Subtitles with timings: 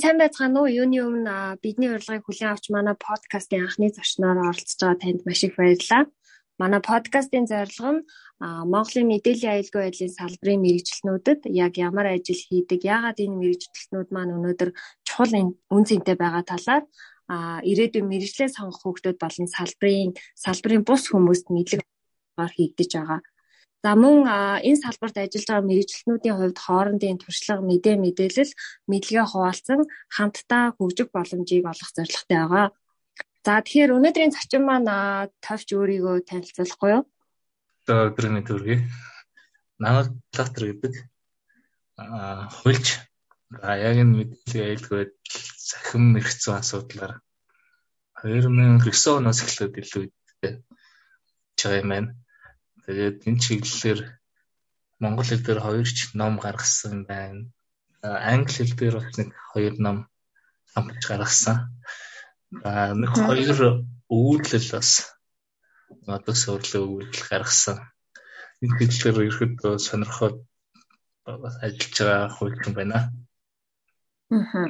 [0.00, 0.72] Сайн байцгаана уу?
[0.80, 5.60] Юуны өмнө бидний урилгыг хүлээн авч манай подкастын анхны зочноор оролцож байгаа танд маш их
[5.60, 6.08] баярлалаа.
[6.56, 8.04] Манай подкастын зорилго нь
[8.72, 14.70] Монголын мэдээллийн аюулгүй байдлын салбарын мэрэгчлэнүүдэд яг ямар ажил хийдэг, яагаад энэ мэрэгчлэнүүд маань өнөөдөр
[15.04, 15.32] чухал
[15.68, 16.84] үн цэнтэй байгаа талаар
[17.68, 21.84] ирээдүйн мэрэгчлээ сонгох хүүхдүүд болон салбарын салбарын бус хүмүүст мэдлэг
[22.56, 23.20] хийгдэж байгаа.
[23.80, 24.28] За мөн
[24.68, 28.52] энэ салбарт ажиллаж байгаа мэрэгчлэнүүдийн хувьд хоорондын туршлага, мэдээ мэдээлэл,
[28.90, 29.80] мэдлэгээ хуваалцан
[30.16, 32.66] хамтдаа хөгжих боломжийг олгох зорилготой байгаа.
[33.40, 37.04] За тэгэхээр өнөөдрийн зочин маань товч өөрийгөө танилцуулахгүй юу?
[37.88, 38.84] За өдрийн төргий.
[39.80, 40.94] Намайг Платер гэдэг.
[41.96, 43.00] Аа хуульч.
[43.64, 45.02] А яг энэ мэдээлэл айлгүй
[45.56, 47.24] захим мэрэгцэн асуудлаар
[48.20, 50.52] 2009 оноос эхлээд илүү идтэй.
[51.56, 52.20] Чай маань
[52.90, 54.00] Тэгээд энэ чиглэлээр
[54.98, 57.46] монгол хэл дээр хоёрч ном гаргасан байна.
[58.02, 59.96] Англи хэл дээр бас нэг хоёр ном
[60.74, 61.70] хамтж гаргасан.
[62.66, 64.90] Аа нэг хоёр өвөглөл бас
[66.02, 67.78] одоо сурлын өвөглөл гаргасан.
[68.58, 70.36] Энэ хэвлэлээр ерөөдөө сонирхоод
[71.22, 72.98] бас ажиллаж байгаа хуульчин байна.
[74.34, 74.66] Аа.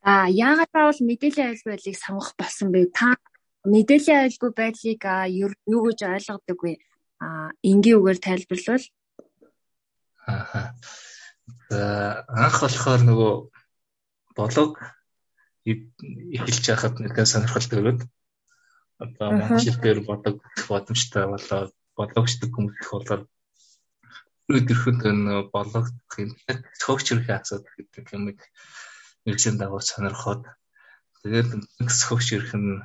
[0.00, 2.88] Аа яагаад бол мэдээллийн аюулгүй байдлыг сонгох болсон бэ?
[2.88, 3.20] Та
[3.68, 5.02] мэдээллийн аюулгүй байдлыг
[5.68, 6.72] юу гэж ойлгодог вэ?
[7.70, 8.86] Энгийн үгээр тайлбарлавал.
[10.26, 10.62] Ааха
[11.72, 13.32] анх болохоор нөгөө
[14.36, 14.72] блог
[15.64, 18.00] эхэлж байхад нэгэн сонирхолтой өгөөд
[19.04, 20.36] одоо монгол дээр блог
[20.68, 23.24] боломжтой болоод блогчдаг хүмүүс болоод
[24.52, 25.86] өдөрхөд энэ блог
[26.82, 28.22] төгч хэрэг асуудал гэдэг юм
[29.24, 30.42] нэгэн дагуу сонирхоод.
[31.22, 31.50] Тэгээд
[31.88, 32.82] төгч нь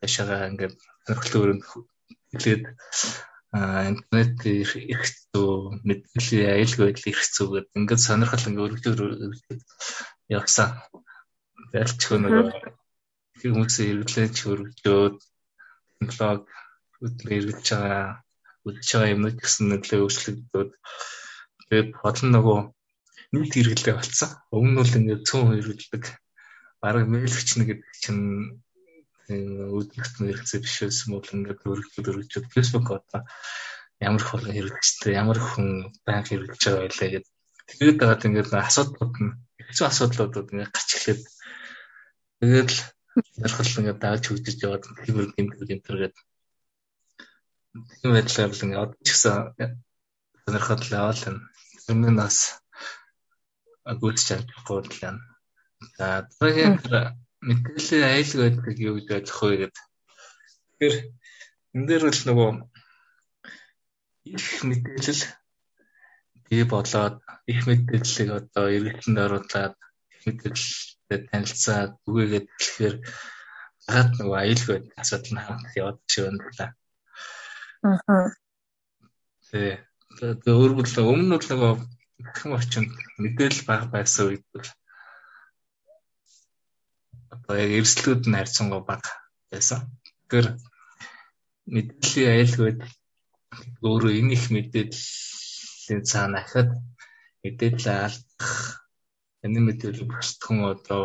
[0.00, 1.64] цаашаа ингээд сонирхолтой өрөнд
[2.30, 2.64] хэлээд
[3.52, 5.02] интернет их
[5.34, 9.60] зүү мэдээллийн аюулгүй байдал их зүү гэдэг ингээд сонирхол ингээд өргөжөөр
[10.30, 10.70] явсан.
[11.74, 12.46] Ялч нөгөө
[13.42, 15.16] хүмүүсийн хэрэглээч өргөжөөд
[16.06, 16.46] блог
[17.00, 18.22] хөтлөө эргэлж байгаа
[18.68, 20.70] үдж байгаа юмнууд гэсэн нөлөө өөрчлөгдөд
[21.66, 22.58] тэгээд бодол нөгөө
[23.34, 24.30] нийт хэрэглээ болсон.
[24.54, 26.04] Өмнө нь бол ингээд цөөн хэрэглэдэг.
[26.82, 28.22] Бараг мэйлэгч нэг гэдэг чинь
[29.30, 33.22] өдөрт хэрэгцээ биш байсан бол ингээд өргөдөд өргөжөд Facebook одоо
[34.00, 35.68] ямар их болгон хэрэгжтэй ямар хүн
[36.06, 37.32] банк хэрэгжиж байгаа байлаа гэдэг.
[37.70, 39.32] Тэгээд дагаад ингээд асуудлууд нь
[39.66, 41.22] хэцүү асуудлуудад ингээд гач эхлээд
[42.40, 42.78] тэгээд л
[43.44, 46.24] ярхал ингээд дааж хөгжиж яваад хэмэр гэмтэр гэмтэр гэдэг.
[48.00, 49.36] Тийм байдлаар л ингээд одоо ч гэсэн
[50.42, 51.40] сонирхол яваал энэ.
[51.90, 52.38] Өмнө бас
[53.84, 55.22] гүйцэж чадахгүй л байна.
[55.96, 56.06] За
[56.40, 56.80] дараагийн
[57.46, 59.84] мэдээллийн аюулгүй байдгийг юу гэж ойлгох вэ гэдэг.
[60.70, 60.96] Тэгэхээр
[61.74, 62.50] энэ дээр бол нөгөө
[64.36, 65.22] их мэдээлэл
[66.46, 69.74] бий болоод их мэдээллийг одоо эргэлтэнд оруулаад
[70.12, 72.96] их мэдээлэлтэй танилцаад үгээгээд тэгэхээр
[73.88, 76.66] гад нөгөө аюулгүй байдаг асуудал нь хамт яваад байна л да.
[77.80, 78.28] Аа.
[79.50, 81.72] Тэгээ өөр бүр өмнө нь нөгөө
[82.20, 84.68] их орчинд мэдээлэл бага байсан үед бол
[87.56, 89.10] яг эрсдлүүд нь харьцангуй бага
[89.50, 89.80] байсан.
[90.28, 90.48] Тэгэхээр
[91.74, 92.70] мэдээллийн аюулгүй
[93.86, 96.70] өөрөө энэ их мэдээллийн цаана ахад
[97.42, 98.52] мэдээлэл алдах
[99.44, 101.02] энэ мэдээлэл бүсдхэн одоо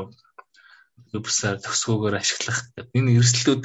[1.23, 2.59] бүсээр төсгөөгөр ашиглах
[2.97, 3.63] энэ эрсдлүүд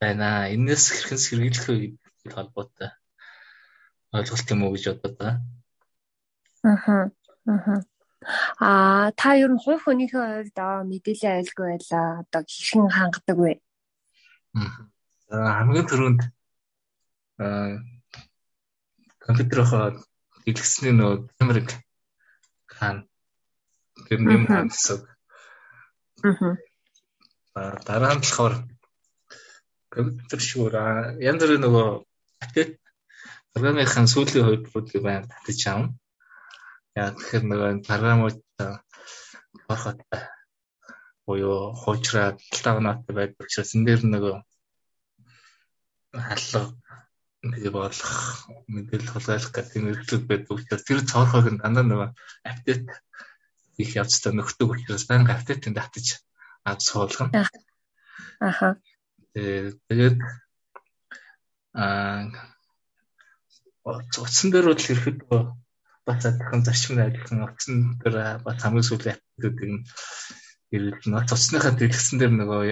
[0.00, 0.28] байна.
[0.54, 2.90] Энээс хэрхэн сэргийлэх вэ гэдэг холбоотой
[4.14, 5.36] ойлголт юм уу гэж бодод байгаа.
[6.64, 7.10] Аа.
[7.50, 7.93] Аа.
[8.60, 10.58] Аа та ер нь хувь хүнийхээ хувьд
[10.90, 13.52] мэдээлэл айлгүй байлаа одоо хэрхэн хангадаг вэ?
[15.28, 16.20] За хамгийн түрүүнд
[19.24, 19.84] компьютерийнхоо
[20.44, 21.68] дэлгэсний нөө камерыг
[22.68, 23.04] хаана
[24.06, 25.00] тэр нэм гэсэн.
[27.54, 28.54] Аа дараа нь болохоор
[29.94, 30.74] компьютер шүүр
[31.22, 31.86] янз бүрийн нөгөө
[32.44, 32.72] апдейт
[33.52, 35.30] програмынхаа сүүлийн хувьдлуудыг байна?
[35.30, 35.82] Татаж аав.
[36.94, 38.38] Яа тэгэхээр нөгөө програмууд
[39.68, 39.98] ороход
[41.26, 44.34] буюу хуучраа талтаанаатай байдаг учраас энэ дээр нөгөө
[46.14, 46.70] халлага
[47.52, 48.12] тэгээ болох
[48.70, 52.10] мэдээлэл хулгайлах гэх тийм хэрэглүүд байдаг учраас тэр цоорхойг нь дандаа нөгөө
[52.50, 52.86] апдейт
[53.82, 56.22] их явцтай нөхдөг учраас банк апдейтын татаж
[56.62, 57.50] авч суулгана.
[58.38, 58.78] Аха.
[59.34, 60.18] Тэгээд
[61.74, 62.30] аа
[63.84, 65.18] утсан дээр бол ирэхэд
[66.06, 68.16] бас адилхан зарчмын адилхан утсан дээр
[68.46, 69.84] бас хамгийн сүүлийн аппликейшнүүдийг нь
[70.74, 71.18] ирэл нь.
[71.18, 72.62] Утасныхаа дэлгэсэн дээр нөгөө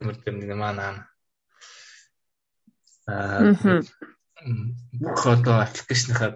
[0.00, 0.92] ямар юм нэг маанаа
[3.06, 3.80] аа
[5.00, 6.30] бүх одоо аппликейшныхаа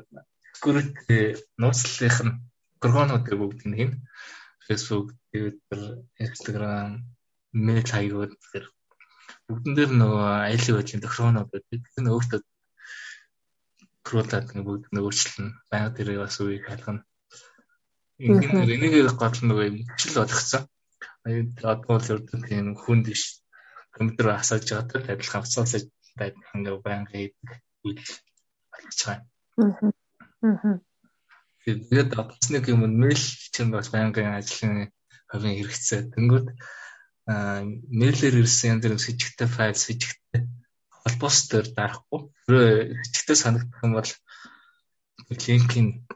[0.55, 1.19] security
[1.61, 2.39] нууцлалынх нь
[2.81, 3.93] програмнуудыг бүгд нь хин
[4.67, 5.83] Facebook, Twitter,
[6.25, 7.03] Instagram,
[7.67, 8.67] mail тэгэхээр
[9.49, 11.81] бүгдэн дээр нөгөө айлын байдлын тохироонууд байдаг.
[11.91, 12.13] Тэр нь
[14.05, 17.05] өөртөө тохируулаад бүгд нь өөрчлөн байнга тэрийг бас үеийг халгана.
[18.21, 20.65] Ингээд энийг гол нөгөө хичл болгоцсон.
[21.73, 23.23] Одоо л ердөө тийм хүн дэш
[23.97, 25.87] компьютер асааж байгаа тэр адилхан авцаалж
[26.17, 27.51] байдаг ингээ байнга хийдэг
[27.87, 28.05] үйл
[28.73, 29.27] болж байгаа.
[30.45, 30.81] Аа.
[31.65, 32.11] Тэгээд
[32.53, 34.89] нэг юм мэйл чинь бас байнгын ажлын
[35.29, 36.01] хувийн хэрэгцээ.
[36.17, 36.47] Тэнгүүд
[38.01, 40.50] мэйлэр ирсэн янз бүрийн сэжигтэй файл, сэжигтэй
[41.11, 42.21] холбоос дээр дарахгүй.
[42.47, 44.11] Сэжигтэй санагдах юм бол
[45.31, 46.07] линкийн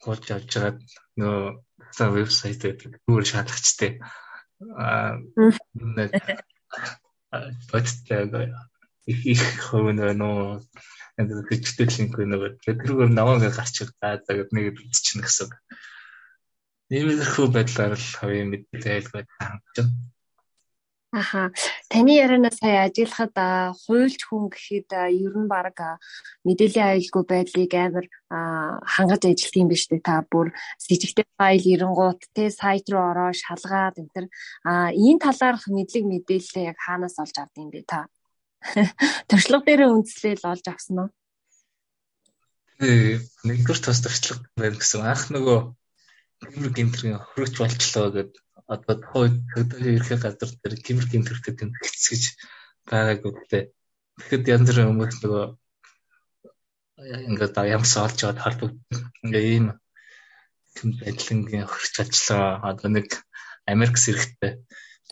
[0.00, 0.80] хуулж авч жагаад
[1.20, 1.44] нөгөө
[1.92, 3.90] та вебсайт дээр зүгээр шалгачтай.
[4.74, 5.20] Аа
[5.74, 6.10] нэг
[7.70, 8.52] бодтой
[9.08, 10.64] их их хувь нөө
[11.18, 15.48] энэ диджитал линк нөгөө тэргээр намайг гарч ирдаа тэгээд нэг биччихнэ гэсэн.
[16.92, 19.92] Иймэрхүү байдлаар л хувийн мэдээлэл айлгой хангаж байна.
[21.10, 21.52] Аха.
[21.88, 23.32] Таны ярианаас сая ажиллахад
[23.80, 25.72] хуульч хүн гэхэд ер нь баг
[26.44, 28.06] мэдээллийн аюулгүй байдлыг амар
[28.84, 33.96] хангаж ажиллах юм биш үү та бүр сэжигтэй файл ирэнгуут те сайт руу ороо шалгаад
[33.96, 34.26] энэ төр
[34.68, 38.12] энэ талаарх мэдлэг мэдээлэлээ яг хаанаас олж авд юм бэ та?
[39.32, 41.10] Төршлөг дээр үндэслэл олж авсан уу?
[42.84, 43.16] Э
[43.48, 45.58] нэгдүгээр тас төршлөг байна гэсэн анх нөгөө
[46.52, 48.36] гимэр гинтрийн хөрөч болчлоо гэдэг
[48.74, 52.22] одоо тухайн хөдөлгөөний ерхий газар дээр гимэр гинтэрхтэй тэмцэж гэж
[52.88, 53.62] байгааг үгтэй.
[54.16, 55.46] Тэгэхэд янз бүрийн хүмүүс нөгөө
[57.28, 59.02] ингээд ямс олж аваад холбогдсон.
[59.24, 59.66] Ингээ ийм
[60.82, 63.08] юм байдлангийн хөрч ажиллаа одоо нэг
[63.72, 64.52] Америкс эрэхтэй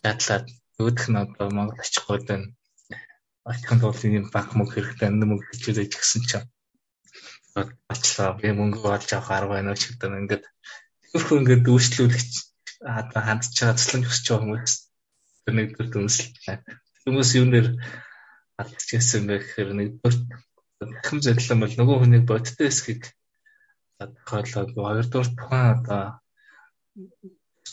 [0.01, 0.47] шатлаад
[0.83, 2.53] өөдөх нь одоо Монгол очихгүй байна.
[3.51, 6.49] Очихын тулд ийм баг мөнгө хэрэгтэй анд мөнгө хичээлж гисэн чинь
[7.93, 10.45] очлоо би мөнгө олж авах арга байна уу ч гэдэг ингээд
[11.13, 12.33] тэрхүү ингээд дүүшлүүлэгч
[12.83, 14.75] одоо хандж байгаа цэцлэн өсч байгаа хүмүүс
[15.45, 16.59] тэр нэг төр дүнсэлтэй.
[17.05, 17.69] Хүмүүс юм дээр
[18.61, 20.15] алдчих гэсэн байх хэрэг нэг төр
[20.81, 23.03] дахин зөвлөм бол нөгөө хүнийг бодтой эсхийг
[23.99, 26.05] тохиолоод хоёрдугаар тухайн одоо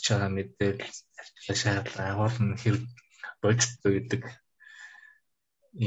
[0.04, 2.84] чага мэдээлэл арчлаа шаардлага агуулна хэрэг
[3.42, 4.22] бодтой гэдэг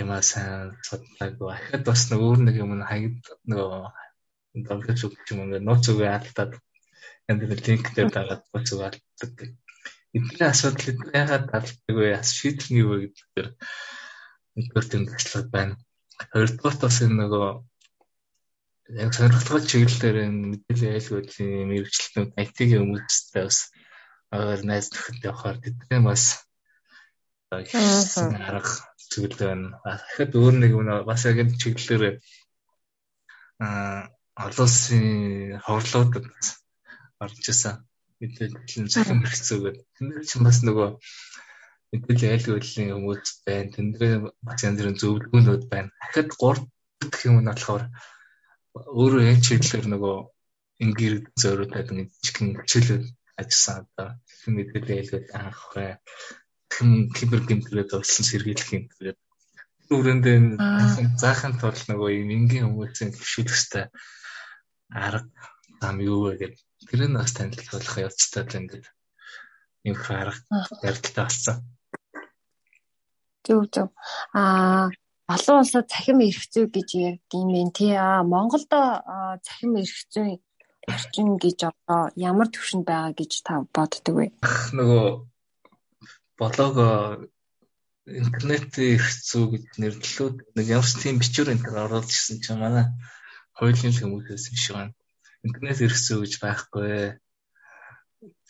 [0.02, 1.50] юмаа сайн судлаагүй.
[1.54, 3.82] Ахад бас нэг өөр нэг юм хагд нөгөө
[4.68, 6.52] донхож өгч юм ингээд нууц үгээ алдаад
[7.30, 9.34] энэ линк дээр дагаад нууц үгээ алддаг.
[10.16, 12.10] Эдгээр асуудал яагаад алддаг вэ?
[12.24, 13.50] Шийдэл нь юу вэ гэдгээр
[14.56, 15.76] нэгдүгээр тэмдэглэл байна.
[16.32, 17.48] Хоёрдугаар бас энэ нөгөө
[19.04, 23.60] яг сонирхолтой чиглэлээр мэдээлэл айлгуулын мэрэгчлэнүүд IT-ийн хүмүүстэй бас
[24.32, 26.24] аваар найз нөхөд явахаар тэдний бас
[27.52, 28.72] арга
[29.12, 29.68] чиглэл байна.
[29.84, 32.16] Дахиад өөр нэг бас яг энэ чиглэлээр
[33.60, 34.08] аа
[34.46, 35.06] олон улсын
[35.66, 36.26] хорлуудад
[37.24, 37.76] орж исэн
[38.20, 39.86] мэдээлэл захин хэрэгцээ гэдэг.
[39.96, 40.90] Тэнд чинь бас нөгөө
[41.94, 43.74] мэдээлэл айлгуулын хүмүүс байна.
[43.76, 44.14] Тэндээ
[44.46, 45.90] бас янз бүрийн зөвлөгөөнүүд байна.
[46.02, 46.66] Дахиад гурав
[47.02, 47.84] дахь юм нь болохоор
[49.00, 50.18] өөрөө энэ чиглэлээр нөгөө
[50.84, 53.06] ингээр зөөрөд нэг чихэн хичээлүүд
[53.42, 54.10] ажилласан одоо
[54.56, 55.92] мэдээлэл айлгуул анх бай.
[56.74, 59.20] Тэм кибер гэмтрээд орсон сэргийлэх юм тэгээд
[59.94, 60.38] үүрэндээ
[61.22, 63.90] заахын тулд нөгөө юм энгийн хүмүүсийн хэвээр
[64.92, 65.32] арга
[65.82, 68.86] зам юу вэ гэдэг тэр нь бас танилцуулах явцтай л ингээд
[69.88, 70.40] юм арга
[70.84, 71.58] ярилцлаа болсон.
[73.46, 73.88] Зөв зөв.
[74.34, 74.90] Аа
[75.28, 77.94] олон улсад цахим эрх зүй гэж ярьдсан юм тий.
[77.96, 78.72] Аа Монголд
[79.46, 80.40] цахим эрх зүй
[80.88, 84.26] орчин гэж одоо ямар төвшөнд байгаа гэж та боддөг вэ?
[84.78, 85.06] Нөгөө
[86.40, 86.76] болоог
[88.08, 92.88] интернетийн эрх зүй гэж нэрлэлүүд нэг ямар ч тийм бичвэр энэ оруулж ирсэн чинь манай
[93.60, 94.97] хуулийн хүмүүсээс биш байна.
[95.48, 97.16] Интернет зүй гэж байхгүй.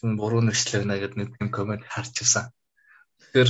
[0.01, 2.49] Буруу нэршлэгнэ гэдэг нэг тийм комент харж ирсэн.
[3.21, 3.49] Тэгэхээр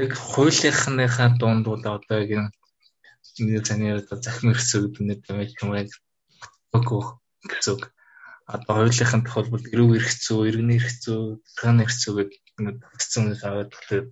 [0.00, 2.52] яг хуулийнхныхаа дундууд одоо яг
[3.38, 5.90] нэг таны одоо захим зүй гэдэг нэг юм юм яг
[6.72, 7.80] өгөх гэсэн.
[8.48, 13.70] Одоо хуулийнхын тохиолдолд эрүүг эрх зүй, иргэний цагааны эрх зүй гэдэг нэг тогтсон зүйл аваад
[13.72, 14.06] тэгэхээр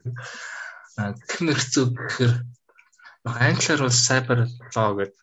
[0.95, 2.35] захим зүй гэхээр
[3.25, 4.39] англиар бол cyber
[4.75, 5.21] law гэдэг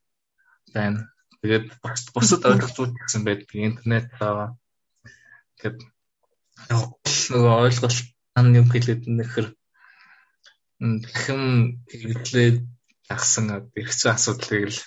[0.74, 1.15] байна.
[1.46, 1.78] Тэгээд
[2.10, 3.54] бусад ойлголтууд гэсэн байдаг.
[3.54, 4.58] Интернет аа
[5.62, 5.86] гэдэг
[7.30, 8.00] нөгөө ойлголт
[8.34, 9.48] ан юм хэлээд нэхэр
[11.06, 12.58] дахин хэрэглээд
[13.14, 13.46] агсан
[13.78, 14.82] хэрэгцээ асуудлыг л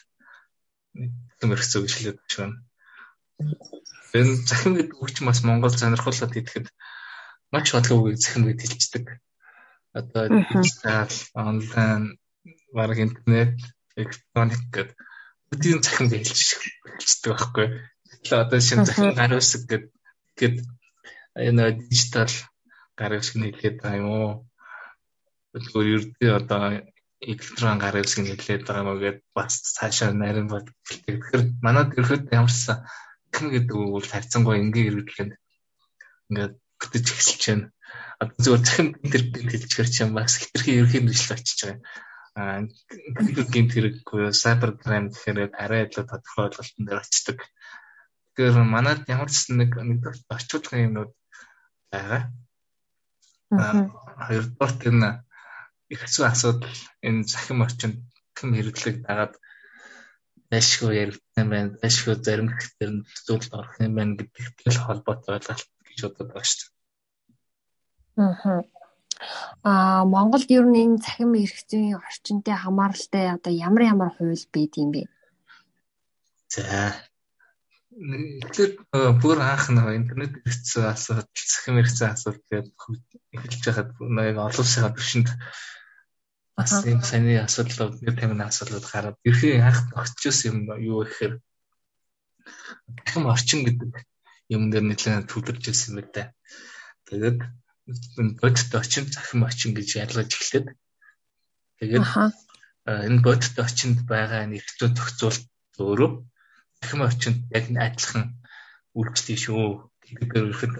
[1.39, 2.59] хэрэгцээ гэж хэлээд байна.
[4.19, 6.67] Энэ захин гэдэг үг чинь бас Монгол сонирхолтой хэлэхэд
[7.55, 9.07] маш олон үгийг захин гэж хэлцдэг.
[9.95, 12.19] Одоо дижитал, онлайн,
[12.75, 13.55] баг интернет,
[13.95, 14.99] электроник гэдэг
[15.49, 17.67] бүгдийн захин гэж хэлцдэг байхгүй.
[18.09, 19.63] Тэгэхээр одоо шинэ захин гар үсэг
[20.37, 20.67] гэдэг
[21.39, 22.33] энэ дижитал
[22.99, 24.33] гараг шиг нэлээд байгаа юм уу?
[25.55, 26.63] Тэгвэл ердөө одоо
[27.25, 30.67] электрон гараг шиг нэлээд байгаа юм уу гэдээ бас цаашаа нарийн бод.
[30.85, 32.85] Тэгэхээр манад ирэхэд ямарсан
[33.35, 35.31] ким гэдэг үг бол харьцангуй ингээ хэрэглэхэд
[36.29, 37.67] ингээд бүтэж эхэлж байна.
[38.19, 41.81] Одоо зөвхөн захин тэр хэлчихэр чинь бас хитрхи ерхийн нэршил очиж байгаа.
[42.39, 47.39] Гэмт хэрэггүй cyber crime гэхээр арай илүү тодорхой ойлголтын дээр очдог.
[48.39, 51.13] Тэгэхээр манад ямар ч нэг нэг орчуулгын юмнууд
[51.91, 52.23] байгаа.
[53.51, 53.91] Аа
[54.23, 55.11] хоёрдугаар энэ
[55.91, 57.99] их хэцүү асуудал энэ захим орчинд
[58.39, 59.35] хэм хэрэглэг дагаад
[60.51, 61.79] байшгүй яригдсан байна.
[61.83, 66.61] Байшгүй зарим хэвтер нь зүйлд орох юм байна гэдэгтэй холбоотой ойлголт гэж бодод байгаа шүү
[66.63, 66.71] дээ.
[68.23, 68.78] Аа.
[69.63, 74.91] Аа Монголд ер нь энэ цахим эрхцийн орчинтэй хамааралтай одоо ямар ямар хууль байд юм
[74.95, 75.03] бэ?
[76.49, 76.95] За
[77.99, 82.79] Тэгэхээр бүр анх нэг интернет хэрэгцээ асуудал, цахим хэрэгцээ асуудал гэдэг
[83.35, 85.29] эхэлж байхад нэг олон улсын түвшинд
[86.55, 91.35] бас энэ саний асуудлууд, нэр тамины асуудлууд гараад ерхий анх тогтчихсон юм юу гэхээр
[93.03, 93.91] цахим орчин гэдэг
[94.55, 96.39] юм дээр нэлээд төвлөрж ирсэн юм байна.
[97.11, 97.39] Тэгээд
[98.41, 100.67] бодит орчин, цахим орчин гэж ялгаж эхлээд
[101.81, 102.05] тэгээд
[102.89, 105.45] энэ бодит орчинд байгаа нэрчүүд тохицуулт
[105.81, 106.11] өөрөө
[106.81, 108.25] дахин орчинд яг адилхан
[108.99, 109.89] үйлчлэе шүү.
[110.05, 110.75] Тэгэхээр ихэд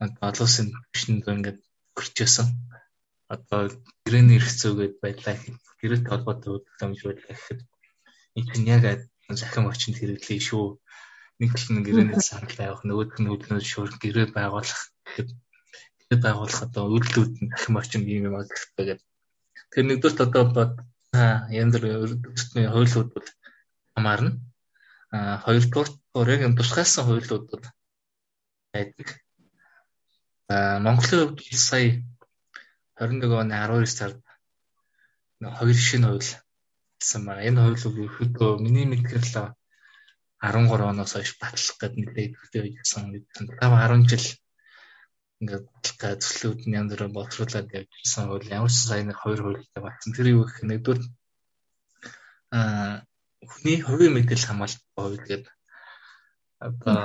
[0.00, 1.60] олон улсын түвшинд ингээд
[1.96, 2.46] хүрчээсэн.
[3.32, 3.60] Одоо
[4.04, 5.34] гэрээний хэрэгцээгээд байдлаа
[5.80, 7.60] гэрээт холбоотой хөдөлгөмж байлаа гэхэд
[8.38, 8.82] энэ нь яг
[9.40, 10.66] захин орчинд хэрэглэе шүү.
[11.40, 15.28] Нэг л нэг гэрээний санал авах, нөгөөх нь хөдөлгөмж шуурх гэрээ байгуулах гэхэд
[16.14, 19.02] байгуулах одоо үйлдэлүүд нь захин орчинд юм юм гэдэг.
[19.70, 20.72] Тэгэхээр нэгдүгээр одоо бод
[21.50, 23.28] янз бүр өртний хуулиуд бол
[23.94, 24.30] хамаарна
[25.44, 27.64] хоёрдугаар яг энэ тусгайлсан хуулиудад
[28.72, 29.08] байдаг.
[30.54, 32.02] Аа Монголын хувьд сая
[32.98, 34.22] 21 оны 12 сард
[35.58, 36.30] хоёр шинэ хууль
[37.00, 37.46] гэсэн байна.
[37.48, 39.54] Энэ хууль бол ерөөдөө миний мэдгээр л
[40.40, 43.02] 13 оноос хойш батлах гэдэг нэлээд ихтэй байсан.
[43.58, 44.26] 5 10 жил
[45.40, 45.66] ингээд
[46.22, 50.14] төслүүд нь янз бүрээр боловсруулаад явжсэн хууль ямар ч сайн нэг хоёр хуультай батсан.
[50.16, 51.00] Тэр юу гэх нэгдүгээр
[52.56, 53.04] аа
[53.44, 55.54] хүний хувийн мэдээлэл хамгаалалт хууль гэдэг
[56.66, 56.96] одоо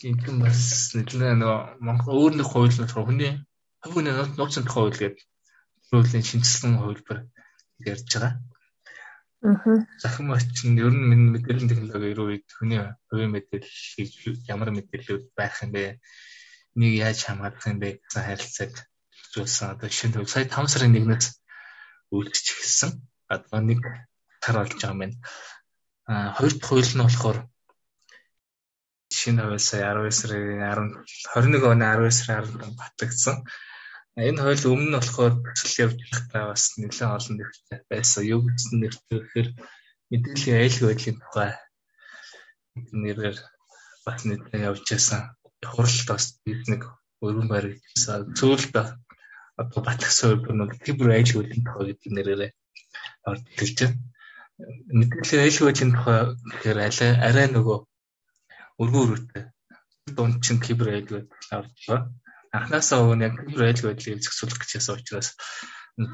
[0.00, 3.32] чинь бас нэлээд нөгөө Монгол өөр нэг хууль нь хүний
[3.80, 4.06] хувийн
[4.64, 5.24] тухай хууль гэдэг
[5.88, 7.18] хуулийн шинжилсэн хувилбар
[7.80, 8.32] ярьж байгаа.
[9.42, 9.86] Аа.
[9.96, 15.64] Захим очин ер нь миний мэдээллийн технологи руу үед хүний хувийн мэдээлэл ямар мэдээлэлүүд байх
[15.64, 15.96] юм бэ?
[16.76, 18.72] Нэг яаж хамгаалах юм бэ гэсэн харилцааг
[19.32, 19.72] зүйлсэн.
[19.72, 21.26] Одоо шинэ сая 5 сарын 1-ээс
[22.12, 22.90] үйлчж эхэлсэн.
[23.32, 23.80] Одоо нэг
[24.44, 25.16] тар болж байгаа юм байна.
[26.04, 27.38] А хоёр дахь хууль нь болохоор
[29.08, 31.00] шинэ хууль сая 12 сарын 10
[31.32, 33.36] 21 оны 12 сарын 10-нд батлагдсан.
[34.28, 38.22] Энэ хууль өмнө нь болохоор төсөл явж байхдаа бас нэлээд олон нэртэй байсан.
[38.32, 39.48] Юу гэсэн нэртэй гэхээр
[40.10, 41.50] мэдээллийн аюулгүй байдлын тухай
[43.04, 43.38] нэрээр
[44.04, 45.20] бас нэлээд явж байсан.
[45.72, 46.82] Хуралд бас нэг
[47.24, 48.20] өргөн баригдсан.
[48.38, 48.74] Цөөлд
[49.60, 52.42] одоо батгсан хувь нь кибер аюулгүй байдлын тухай гэдэг нэрээр
[53.30, 53.98] орж ирж байна.
[54.98, 56.20] Мэдээллийн аюулгүй байдлын тухай
[56.52, 56.78] гэхээр
[57.26, 57.78] арай нөгөө
[58.82, 59.44] өргөн өрөөтэй
[60.16, 62.00] дунд чинь кибер аюулгүй байдал орж байгаа.
[62.56, 65.28] Анхнаасаа өгөн яг кибер аюулгүй байдлыг зохицуулах гэж ясан учраас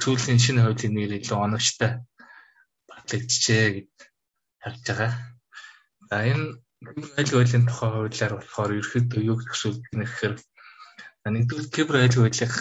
[0.03, 1.93] түүлийн шинэ хуулийн нэр илүү оновчтой
[2.89, 3.89] батлагдчихэ гэж
[4.63, 5.13] харж байгаа.
[6.09, 6.45] За энэ
[6.85, 10.35] кибер аюулгүй байдлын тухай хуулиар болохоор ерөөхдөө юу зохицуулдаг нь гэхээр
[11.35, 12.55] нэгдүгээр кибер аюулгүй байдлыг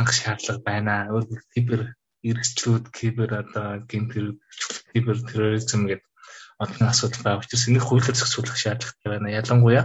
[0.00, 0.94] анх шаардлага байна.
[1.12, 1.82] Өөр кибер
[2.24, 4.26] эрсдлүүд, кибер одоо гэмтэр,
[4.92, 6.08] кибер терроризм гэдэг
[6.64, 9.36] олон асуудал байгаа учраас энийг хуулиар зохицуулах шаардлагатай байна.
[9.40, 9.84] Ялангуяа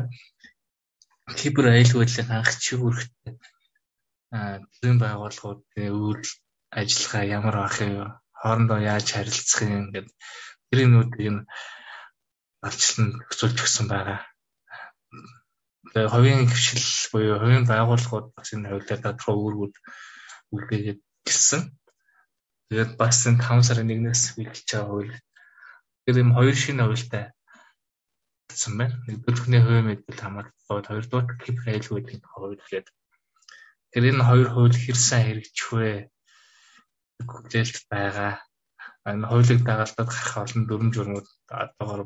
[1.38, 3.33] кибер аюулгүй байдлын анх чигүүрхтэй
[4.31, 6.25] а төрийн байгууллагуудын үйл
[6.79, 7.95] ажиллагаа ямар ах юм
[8.41, 10.15] хоорондоо яаж харилцах юм гэдэг
[10.69, 11.48] тэр юмнуудыг нь
[12.67, 14.19] алчлан зохицуулж өгсөн байгаа.
[15.91, 19.75] Тэгээ хувийн хвшил буюу хувийн байгууллагууд бас энэ хуулиар тодорхой үүргүүд
[20.53, 21.62] үлдээгээд гисэн.
[22.69, 25.15] Тэгээд бас энэ 5 сарын 1-ээс эхэлж байгаа хууль.
[26.05, 27.25] Тэр юм хоёр шинэ хуультай
[28.50, 28.98] болсон байна.
[29.06, 31.27] Нэгдүгээр хувийн мэдээлэл хамгаалалт хууль, хоёрдугаар
[31.70, 32.96] аюулгүй байдлын хууль гэдэг.
[33.94, 35.89] Тэр энэ хоёр хууль хэрсэн хэрэгжих вэ?
[37.29, 38.34] Хүлээлт байгаа.
[39.06, 42.01] Энэ хуулийг дагалдаад гарах олон дүрм журмууд одоогоор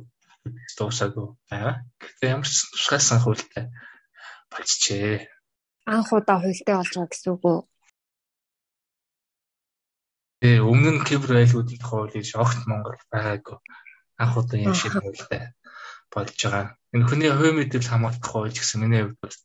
[0.78, 1.76] дуусаагүй байгаа.
[2.00, 3.64] Гэхдээ ямар ч тусгайсан хуультай
[4.52, 5.28] болчихжээ.
[5.88, 7.60] Анх удаа хуультай болж байгаа гэсэн үг үү?
[10.44, 13.58] Э өмнө нь кибер айлгуудын тухай хуулийг огт Монгол байгаагүй.
[14.20, 15.56] Анх удаа юм шиг хуультай
[16.14, 16.66] болж байгаа.
[16.94, 19.38] Энэ хүний хувийн мэдээлэл хамгаалах хууль гэсэн миний хувьд бол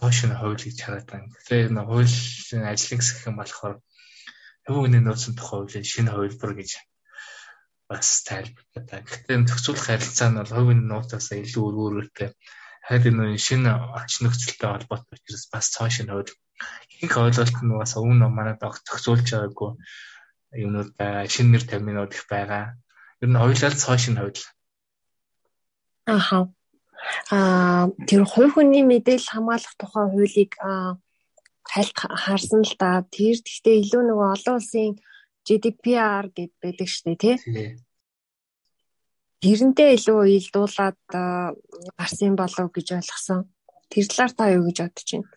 [0.00, 1.28] хойшин хууль гэж хараад байна.
[1.34, 3.74] Тэгэхээр энэ хуулийн ажлын хэсэг юм болохоор
[4.66, 6.70] хувийн нөөцийн тухай хуулийн шинэ хувилбар гэж
[7.90, 9.06] бас тайлбарлаад байна.
[9.10, 12.28] Гэхдээ зохицуулах харилцаа нь бол хувийн нууцаас илүү өргөөрөлтэй.
[12.86, 16.32] Харин энэ шинэ орчин нөхцөлтэй холбоотой учраас бас цоо шинэ хууль
[17.02, 19.70] их ойлголт нь бас өмнө манайд зохицуулж байгаагүй
[20.62, 21.26] юмнууд байгаа.
[21.34, 22.64] Шинэ нэр терминууд их байгаа.
[23.22, 24.42] Ер нь ойлол цоо шинэ хууль.
[26.10, 26.38] Аха.
[27.30, 30.52] Аа тэр хувь хүний мэдээлэл хамгаалах тухай хуулийг
[31.72, 33.06] хальт харсан л да.
[33.14, 34.98] Тэр гэхдээ илүү нөгөө олон улсын
[35.46, 37.36] GDPR гэд байдаг штэ тий.
[39.40, 41.00] Тэрнтэй илүү уялдуулаад
[41.96, 43.40] гарсан болов гэж ойлгосон.
[43.88, 45.30] Тэр талаар та юу гэж бодож байна?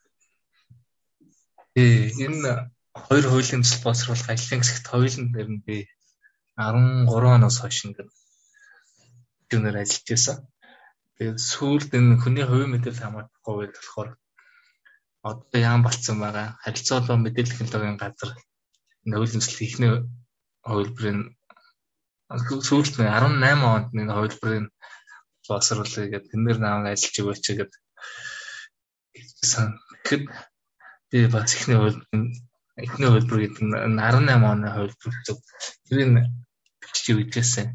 [1.80, 2.51] Ээ энэ
[2.94, 5.77] хоёр хуулийн цэцэл боловсруулах ажлын хэсэгт хоёулын дээр нь би
[6.60, 8.12] 13 оноос хойш ингээд
[9.53, 10.38] юунаар ажиллаж байсан.
[11.24, 14.10] Тэгээд сүүлд энэ хүний хувийн мэдээлэл хамгаалах хууль болохоор
[15.24, 16.60] одоо яам болцсон байгаа.
[16.60, 18.32] Харилцаалал мэдээлэл технологийн газар
[19.08, 19.94] нөлөөлөлт ихний
[20.68, 21.22] хувилбарын
[22.68, 23.39] сүүлд 18
[23.72, 24.68] онд нэг хувилбарын
[25.48, 27.82] боловсруулъя гэдэг тэнээр намайг ажиллаж өгөөч гэдэг.
[30.03, 30.24] Тэгэхэд
[31.08, 32.24] би бас ихний хувилбарын
[32.84, 35.39] эхний хувилбар гэдэг нь 18 оны хувилбар зүг
[35.88, 36.27] тэрийг
[36.84, 37.68] бичиж өгчээсэн.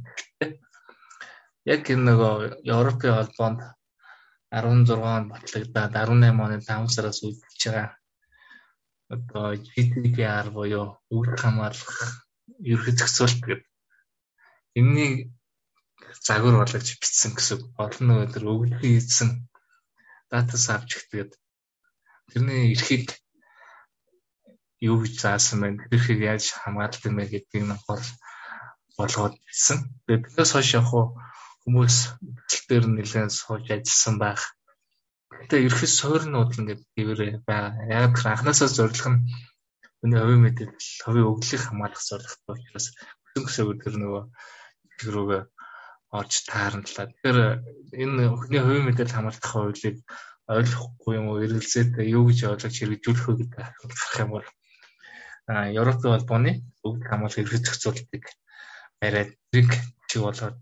[1.67, 2.35] Яг энэ нөгөө
[2.77, 3.61] Европын холбоонд
[4.50, 7.88] 16 онд батлагдаад 18 оны 5 сараас үйлдэж байгаа
[9.15, 11.99] одоо GDPR буюу өгөх хамгаалах
[12.73, 13.69] ерхий зохицуулт гэдэг
[14.79, 15.12] энэний
[16.27, 19.31] загвар болгож бичсэн гэсэн олон нөгөө төр өгөх хийсэн
[20.31, 21.31] датас авч ихтэйд
[22.31, 23.09] тэрний эрхийг
[24.81, 25.68] юу гэж заасан бэ?
[25.90, 28.05] Тэрхийг яаж хамгаалт юм бэ гэдгийг нь гол
[28.99, 29.79] болгоод бичсэн.
[30.07, 30.87] Тэгээд биднээс хойш яг
[31.68, 31.96] хүмүүс
[32.48, 34.42] төсөл дээр нэлээд сууж ажилласан байх.
[35.28, 37.92] Гэтэ ерөөс суурнууд ингээд хэвээрээ байгаа.
[37.92, 39.20] Яг тэр анхнаасаа зорилго нь
[40.00, 42.87] хүний хувийн мэдээлэл, хувийн өглийг хамгаалах зорилготой учраас
[43.37, 44.22] өсөн өсөөгөө тэр нөгөө
[45.12, 45.42] рүүгээ
[46.16, 47.07] орж тааранлаа.
[47.12, 47.38] Тэгэхээр
[48.00, 49.96] энэ хүний хувийн мэдээлэл хамгаалах хуулийг
[50.48, 54.46] ойлгохгүй юм уу, эргэлзээтэй юу гэж ойлгож хэрэгжүүлэх вэ гэдэг гарах юм бол
[55.48, 58.24] Европын холбооны бүгд хамгаалах эрхийг зохицуулдаг
[59.00, 59.72] бариад зэрэг
[60.09, 60.57] чиг болоод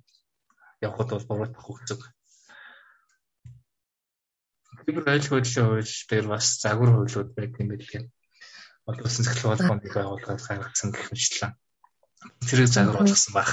[0.83, 2.01] явхад бол буруутгах хөгцөг.
[4.87, 8.05] Кибер аюулгүй байдлын хууль дээр бас загвар хуулиуд байдаг юм билээ.
[8.87, 11.53] Олон улсын захирал холбооны байгууллагаас гаргасан гэх мэтлэн
[12.49, 13.51] тэрийг загвар болгосон баг.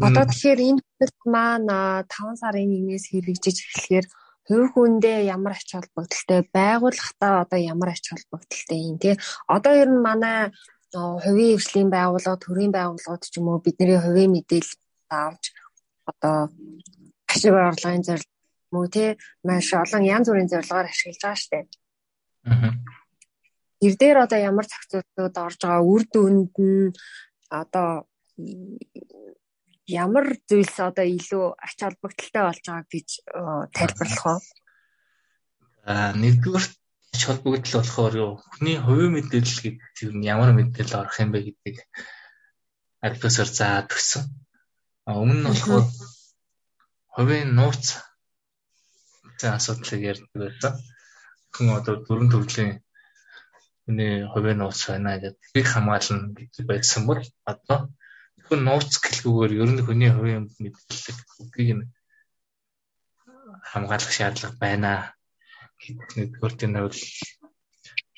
[0.00, 1.68] Одоо тэгэхээр энэ хөлт маань
[2.06, 4.06] 5 сарын 1-ээс хэрэгжиж эхлэхээр
[4.46, 9.18] хувь хүндээ ямар ач холбогдолтой байгууллагатай одоо ямар ач холбогдолтой юм те
[9.50, 10.54] одоо ер нь манай
[11.24, 14.74] хувийн хөгжлийн байгууллага төрийн байгууллагууд ч юм уу бидний хувийн мэдээлэл
[15.10, 15.44] авч
[16.10, 16.36] одоо
[17.32, 18.34] ашиг орлогын зорилго
[18.72, 19.04] мөн те
[19.46, 21.58] маш олон янз бүрийн зорилгоор ашиглаж байгаа штэ.
[22.50, 22.72] Аа.
[23.86, 26.92] Ир дээр одоо ямар зохицуултууд орж байгаа үр дүнд нь
[27.50, 27.90] одоо
[29.86, 33.08] ямар зүйлс одоо илүү ач холбогдолтой болж байгааг гэж
[33.76, 34.40] тайлбарлах уу?
[35.86, 36.85] Аа нэгдүгээр ач
[37.24, 41.78] холбогдол болохоор юу хүний хувийн мэдээлэл гэдэг нь ямар мэдээлэл орох юм бэ гэдгийг
[43.06, 44.24] альбасаар заад өгсөн.
[45.08, 45.86] А өмнө нь болохоор
[47.14, 47.84] хувийн нууц
[49.38, 50.74] зэн асуудлыг ярьдаг байсан.
[51.54, 52.72] Хүн одоо дөрвөн төрлийн
[53.84, 57.78] хүний хувийн нууц байна гэдэг хамгаална гэдэг байсан бол одоо
[58.36, 61.86] зөвхөн нууц гэлгүүгээр ер нь хүний хувийн мэдээлэл үгийг нь
[63.70, 65.16] хамгаалах шаардлага байна гэдэг
[66.16, 67.00] нэгдүгээр энэ бол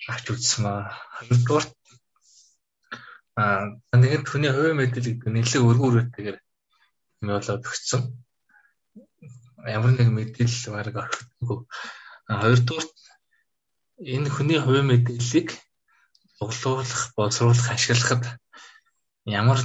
[0.08, 0.94] авч үзсэн аа.
[1.16, 1.66] Хоёрдугаар
[3.38, 6.38] аа нэгэн хүний хувийн мэдээлэл гэдэг нэлээд өргөөрөөтэйгээр
[7.22, 8.02] юм болоод өгсөн.
[9.66, 11.58] Ямар нэг мэдээлэл баг орхихгүй.
[12.28, 12.86] Хоёрдугаар
[14.14, 15.48] энэ хүний хувийн мэдээллийг
[16.38, 18.24] цуглуулах, боловсруулах, ашиглахад
[19.26, 19.58] ямар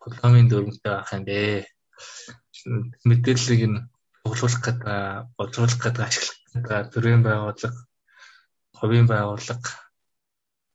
[0.00, 1.66] дипломын дүрмтэй байх юм бэ?
[3.04, 3.78] Мэдээллийг нь
[4.22, 4.86] цуглуулах гэдэг,
[5.36, 7.80] боловсруулах гэдэг ашиглах гэдэг төрийн байгууллага,
[8.78, 9.70] хувийн байгууллага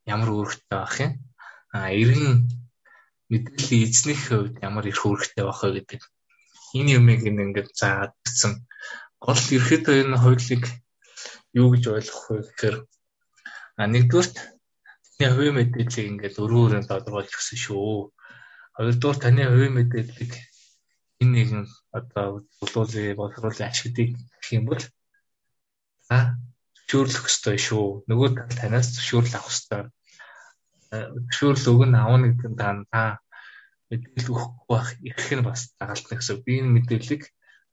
[0.08, 1.14] ямар үүрэгтэй байх юм?
[1.72, 2.48] А иргэн
[3.32, 6.02] мэдээллийн эзнэх хувьд ямар их үүрэгтэй байх вэ гэдэг
[6.76, 8.54] энэ юмыг ингээд заагаад гисэн.
[9.24, 10.64] Гол ерөөхдөө энэ хуулийг
[11.56, 12.78] юу гэж ойлгох вэ гэхээр
[13.80, 14.36] а нэгдүгürt
[15.16, 18.12] таны хувийн мэдээллийг ингээд өрөөрөө тодорхойлж өгсөн шүү.
[18.76, 20.34] Хоёрдугаар таны хувийн мэдээллийг
[21.22, 21.64] энэ нэгэн
[21.98, 22.28] одоо
[22.60, 24.84] болуулъя боловсруулах ашигтыг гэх юм бол
[26.08, 26.38] та
[26.76, 27.88] зөвшөөрлөх ёстой шүү.
[28.10, 29.82] Нөгөө танаас зөвшөөрөл авах ёстой.
[30.92, 33.04] Зөвшөөрөл өгн аавна гэдэг нь та
[33.90, 36.44] мэдээлэл өгөхгүй байх их нь бас дагалдна гэсэн.
[36.46, 37.24] Би энэ мэдээллийг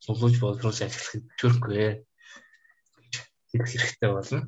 [0.05, 1.75] сулууж боловсруулж ажиллахыг зөвшөөрөхгүй
[2.99, 3.13] гэж
[3.51, 4.41] хэлэх хэрэгтэй болно.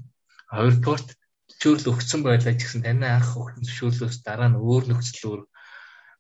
[0.50, 1.09] Хоёрдугаарт
[1.50, 5.42] зөвшөөрөл өгсөн байлаа ч гэсэн таны анх өгсөн зөвшөөрлөөс дараа нь өөр нөхцөлөөр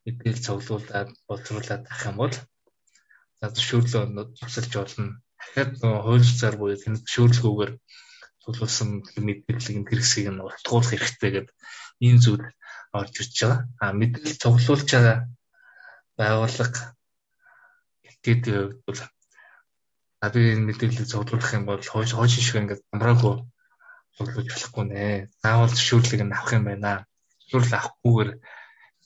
[0.06, 2.34] мэдээлэл цуглуулад боловсруулад авах юм бол
[3.46, 5.22] за зөвшөөрлөө тусалж болно.
[5.38, 7.72] Дахиад нөгөө хуульцаар буюу таны зөвшөөрлгүйгээр
[8.42, 8.88] цуглуулсан
[9.26, 11.54] мэдээллийг нь хэрэгсгийг нь устгуулах хэрэгтэй гэдэг
[12.02, 12.42] ийм зүйл
[12.98, 13.60] орж ирж байгаа.
[13.82, 15.18] А мэдээлэл цуглуулж байгаа
[16.18, 16.80] байгууллага
[18.10, 19.00] этгэдэг хувьд бол
[20.24, 23.34] а би энэ мэдээллийг цуглуулах юм бол хойш хойш шиг ингээд амраагүй
[24.16, 25.04] цуглуулж болохгүй нэ.
[25.42, 27.06] Заавал зөвшөөрлийг нь авах юм байна.
[27.46, 28.30] Зөвшөөрөл авахгүйгээр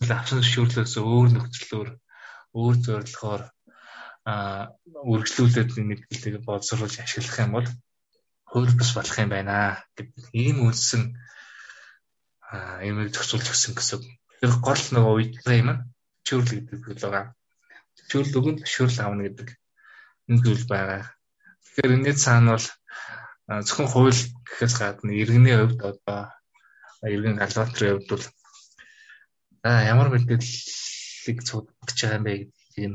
[0.09, 1.89] авсан зөвшөөрлөөс өөр нөхцлөөр
[2.57, 3.43] өөр зорилгоор
[4.27, 7.69] үргэлжлүүлээд мэдээллийг боловсруулж ашиглах юм бол
[8.51, 11.03] хууль бус болох юм байна гэдэг ийм үнсэн
[12.85, 14.01] имийг зохицуулж өгсөн гэсэн.
[14.41, 15.69] Тэр гол нөгөө үеийн юм
[16.27, 17.27] зөвшөөрөл гэдэг зүйл байгаа.
[17.97, 19.49] Зөвшөөрөл өгөн зөвшөөрөл авна гэдэг
[20.29, 21.03] энэ зүйл байгаа.
[21.63, 22.67] Тэгэхээр энэ цаана бол
[23.67, 26.21] зөвхөн хууль гэхээс гадна иргэний хувьд одоо
[27.03, 28.25] иргэн галбатрын хувьд бол
[29.65, 32.95] ямар мэдээллийг цуглах байгаа юм бэ гэдгийг юм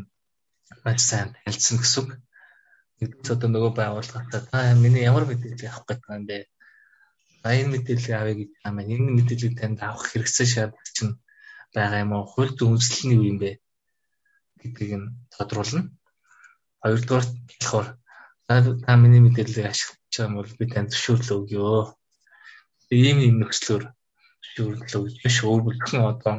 [0.83, 2.11] маш сайн танилцсан гэсэн үг.
[2.99, 6.37] Нэгдүгээр одоо нөгөө байгууллагатай та миний ямар мэдээлэл авах гэдэг юм бэ?
[7.45, 8.77] энэ мэдээллийг авъя гэж юм.
[8.81, 11.13] Энэ мэдээллийг танд авах хэрэгцээ шаардлага чинь
[11.75, 12.25] байгаа юм уу?
[12.31, 13.51] Хууль зүйнслэл нь юу юм бэ?
[14.61, 15.81] гэдгийг нь тодруулна.
[16.81, 17.25] Хоёрдугаар
[17.59, 17.87] болохоор
[18.85, 21.61] та миний мэдээллийг ашиглаж байгаа юм бол би танд зөвшөөрлөө өгье.
[22.89, 23.83] Ийм юм нөхцлөөр
[24.55, 26.35] зөвшөөрлөө өгч биш өөр бүхэн одоо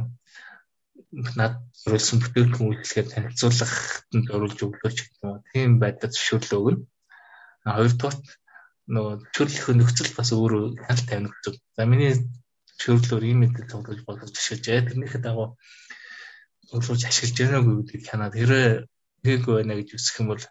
[1.17, 5.41] над зориулсан бүтээгдэхүүн үйлчлэгээ танилцуулахад нь зориулж өглөөч гэх юм.
[5.49, 6.85] Тийм байдлаар зөвшөөрлөө өгнө.
[7.65, 8.17] Хоёрдугаар
[8.95, 11.55] нөгөө зөвшөөрлөх нөхцөл бас өөрөө хяналт тавина гэсэн.
[11.77, 14.87] За миний зөвшөөрлөөр ийм мэдээлэл цуглуулж болгож ашиглажээ.
[14.93, 15.49] Тэрнийхээ дагуу
[16.69, 18.85] цуглуулж ашиглаж байгааг гэдгийг хянаад хэрэг
[19.25, 20.45] хийгээгүй байна гэж үсэх юм бол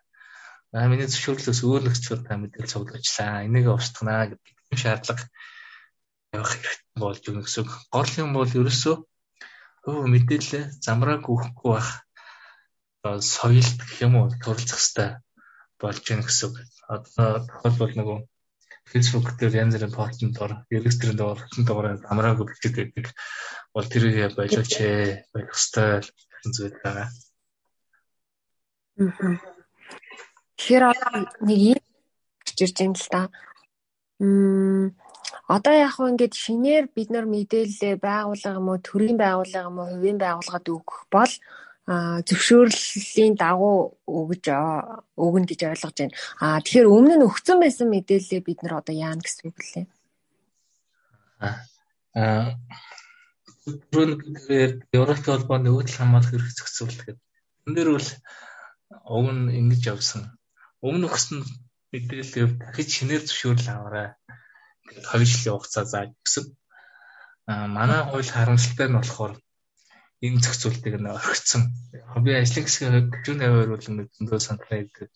[0.73, 3.45] аа миний зөвшөөрлөөс өөр нөхцөл та мэдээлэл цуглуулжлаа.
[3.45, 5.23] Энийг устгана гэдэг шаардлага
[6.33, 7.65] явах хэрэгтэй болж өгнө гэсэн.
[7.93, 8.95] Гол юм бол ерөөсөө
[9.89, 11.89] өө мэдээлэл замрааг өгөхгүй бах
[13.21, 15.21] соёлт гэх юм уу турлах хэвээр
[15.79, 16.51] болж байна гэсэн.
[16.89, 18.19] Одоо тохиолбол нөгөө
[18.89, 23.05] Facebook дээр янз бүрийн постн дор, регистрийн дор, хөтөн дугаараар амрааг бичиж байдаг.
[23.73, 26.05] Бол тэрийг байлууч ээ, байх хэвээр
[26.53, 27.09] зүйл байгаа.
[30.57, 31.11] Тэгэхээр одоо
[31.45, 31.81] нэг юм
[32.57, 33.21] чирж юм л та.
[34.21, 34.95] Мм
[35.47, 39.89] одоо яг хөө ингээд шинээр бид нар мэдээлэлээ байгууллага юм уу, төрийн байгууллага юм уу,
[39.93, 41.33] хувийн байгууллагад өгөх бол
[41.85, 44.49] зөвшөөрлийн дагуу өгж
[45.21, 46.17] өгнө гэж ойлгож байна.
[46.41, 49.85] Аа тэгэхээр өмнө нь өгсөн байсан мэдээлэлээ бид нар одоо яана гэсэн үг лээ.
[52.17, 52.57] Аа
[53.93, 57.17] түрүүгээр Европын холбооны өвдөл хамгаалах эрх зохицуул гэдэг.
[57.69, 58.09] Энд дэр бол
[59.05, 60.37] уг нь ингэж явсан.
[60.81, 61.45] Өмнө өгсөн
[61.93, 64.09] мэдээлэл дахиж шинээр зөвшөөрөл аваарай.
[64.89, 66.45] Гэт хавьчлын хугацаа зааж өгсөн.
[67.51, 69.33] Аа манай хууль харамсалтай нь болохоор
[70.25, 71.61] энэ зохицуултыг нь орхицсан.
[72.23, 75.11] Би ажлын хэсгийн гүн аваар бол зөндөө саналаа гэдэг.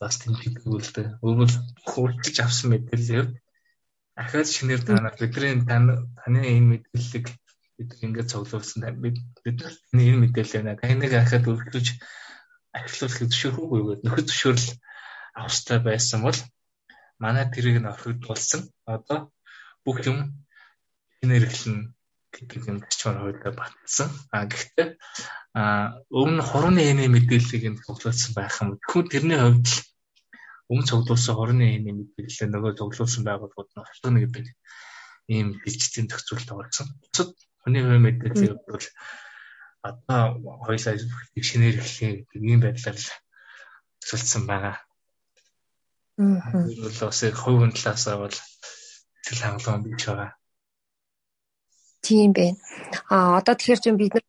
[0.00, 1.08] Бас тэмдэг үлдээ.
[1.24, 1.52] Өөрөөр
[1.90, 3.30] хурцлж авсан мэдээлэл
[4.22, 5.92] ахаад шинээр танаар бидний таны
[6.24, 7.26] энэ мэдээллийг
[7.76, 8.80] бид ингээд цуглуулсан.
[9.04, 9.58] Бид бид
[9.92, 10.80] энэ мэдээлэл байна.
[10.80, 11.86] Таныг ахаад өргөж
[12.76, 14.68] ашиглуулахыг зөвшөөрөхгүй гэдэг нөхөд зөвшөөрөл
[15.36, 16.38] австай байсан бол
[17.22, 18.68] манай тэрийг нь орхигдуулсан.
[18.84, 19.32] Одоо
[19.84, 20.18] бүх юм
[21.22, 21.96] эхлэн
[22.32, 24.08] гэдэг юм төчмөр хуулиар батсан.
[24.34, 24.88] А гэхдээ
[25.56, 25.62] а
[26.12, 28.76] өмнө хорны хэмээ мэдээллийг нь цуглуулсан байх юм.
[28.84, 29.68] Тэгвэл тэрний хувьд
[30.68, 34.46] өмнө цуглуулсан хорны хэмээ мэдээлэл нөгөө цуглуулсан байгууллагууд нь орчно гэдэг
[35.32, 36.86] ийм бичтийн тохиолдол тохиолдсон.
[37.00, 37.30] Бусад
[37.62, 38.86] хүний хэмээ мэдээллийг бол
[39.82, 40.20] одоо
[40.66, 40.94] хоёулаа
[41.48, 42.98] шинээр эхлэх гэдэг ийм байдлаар
[44.02, 44.85] төсөлдсөн байгаа.
[46.18, 48.36] Энэ бол бас хувийн талаасаа бол
[49.26, 50.32] хэл хангалуун бийж байгаа.
[52.00, 52.56] Тийм байна.
[53.10, 54.24] А одоо тэгэхээр чинь бид нар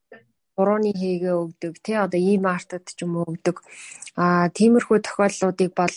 [0.59, 3.61] урууны хийгээ өгдөг тий одоо ийм артад ч юм уу өгдөг.
[4.17, 5.95] А тиймэрхүү тохиолдлуудыг бол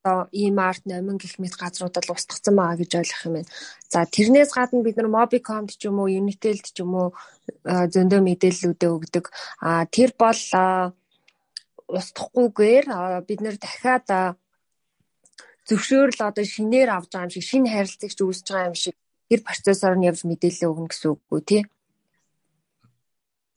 [0.00, 3.50] одоо ийм арт номин гэх мэт газруудад устгацсан байгаа гэж ойлгох юм байна.
[3.92, 7.08] За тэрнээс гадна бид нар Mobicom-д ч юм уу Unitel-д ч юм уу
[7.66, 9.24] зөндөө мэдээллүүдээ өгдөг.
[9.60, 10.40] А тэр бол
[11.90, 12.86] устгахгүйгээр
[13.28, 14.38] бид нар дахиад
[15.70, 18.96] зөвшөөрөл одоо шинээр авч байгаа юм шиг шинэ харилцагч үүсэж байгаа юм шиг
[19.30, 21.62] тэр процессор нь явж мэдээлэл өгнө гэсэн үг үү тий?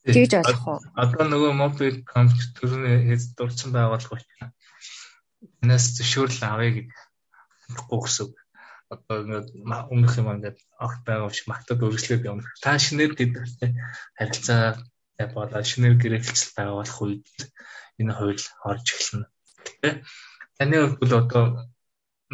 [0.06, 0.80] Тэгж ойлгох уу?
[0.94, 4.54] Одоо нөгөө мобил компьютер төрний дурдсан байгууллага учраас
[5.64, 8.36] энэс зөвшөөрөл авъя гэж хэлэхгүй гэсэн үг.
[8.94, 9.18] Одоо
[9.90, 12.46] өмнөх юм ингээд огт байгаа биш магтад үргэлжлээд явна.
[12.62, 13.72] Та шинээр тэдэртэй
[14.20, 14.78] харилцаа
[15.34, 17.26] болоод шинээр гэрэлцэл байгуулах үед
[18.00, 19.28] энэ хууль орж эхэлнэ.
[19.82, 19.90] Тэ
[20.60, 21.46] таны хувьд бол одоо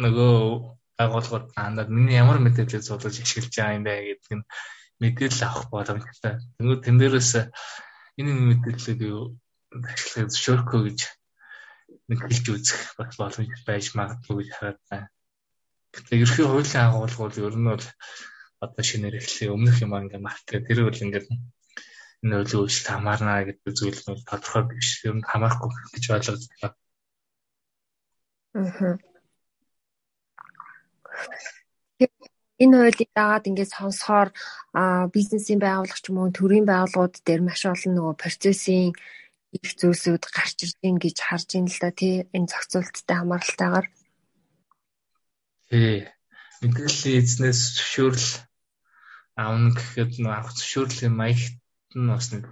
[0.00, 0.34] нөгөө
[0.98, 4.44] байгууллагууд надад миний ямар мэдээлэл зодож ашиглаж байгаа юм бэ гэдэг нь
[5.00, 6.34] мэдээлэл авах боломжтой.
[6.56, 7.30] Тэнгүү тэн дээрээс
[8.20, 9.22] энэ мэдээллийг юу
[9.72, 11.00] ашиглах зөвшөөрөхөө гэж
[12.10, 15.08] нэг хэлж үзэх бас боломж байж магадгүй гэж хараад байна.
[15.94, 17.86] Гэтэл ерхий хуулийн агуулгууд ер нь бол
[18.64, 21.24] одоо шинээр эхлэе өмнөх юм ингээ мартаа тэр бол ингээ
[22.22, 24.88] энэ хуулийн үйлчлэлд хамаарна гэдэг зүйл нь тодорхой биш.
[25.08, 26.72] Ер нь хамаахгүй гэж ойлгогдлоо.
[28.54, 29.09] Аа.
[32.60, 34.28] Энэ хуулийг дагаад ингээд сонсохоор
[35.16, 38.92] бизнесийн байгууллага ч юм уу төрийн байгууллагууд дээр маш олон нөгөө процессын
[39.56, 43.86] их зүйлсүүд гарч ирдیں۔ гэж харж ин л да тий энэ зохицуулттай хамааралтайгаар.
[45.72, 46.06] Тий.
[46.60, 48.28] Мэдээллийн эзнээс зөвшөөрөл
[49.40, 51.56] аавна гэхэд нөө авах зөвшөөрлийн маягт
[51.96, 52.44] нь бас нэг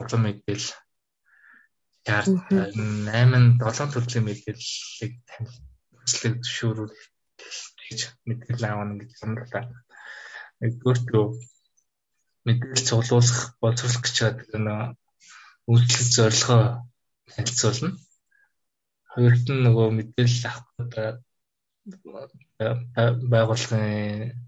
[0.00, 0.68] олон мэдээл
[2.08, 6.96] яар 8 7 төрлийн мэдээллийг танилцлыг зөвшөөрүүл
[7.90, 9.10] гэж мэдээлэл аавна гэж
[9.50, 9.60] та.
[10.62, 10.98] Нэгдүгээр
[12.46, 14.96] мэдээлэл цуглуулах боловсруулах гэж байгаа
[15.70, 16.62] үйлчлэг зорилгоо
[17.34, 17.90] танилцуулна.
[19.12, 20.68] Хоёрт нь нөгөө мэдээлэл авах
[23.32, 24.38] байгууллагын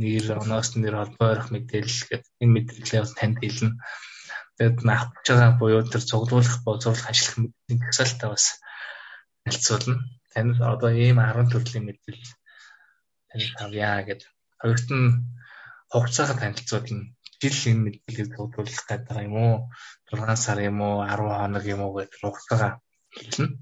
[0.00, 3.76] нэр, оноос нэр холбоо өрөх мэдээлэл гэдэг энэ мэдээллээ бас танд хэлнэ.
[4.56, 8.46] Тэгээд авах гэж байгаа буюу тэр цуглуулах, боловсруулах ажиглах мэдээллийн тагсаалтаа бас
[9.44, 9.96] танилцуулна.
[10.32, 12.37] Танд одоо ийм 10 төрлийн мэдээлэл
[13.30, 14.28] танд авъя гэдэг.
[14.62, 15.08] Хоёрт нь
[15.92, 17.14] хугацаагаа танилцуулна.
[17.40, 19.56] Жил энэ мэдээллийг цуглуулах гэдэг юм уу?
[20.10, 22.72] 6 сар юм уу 10 хоног юм уу гэдэг хугацаагаа
[23.14, 23.56] хэлнэ.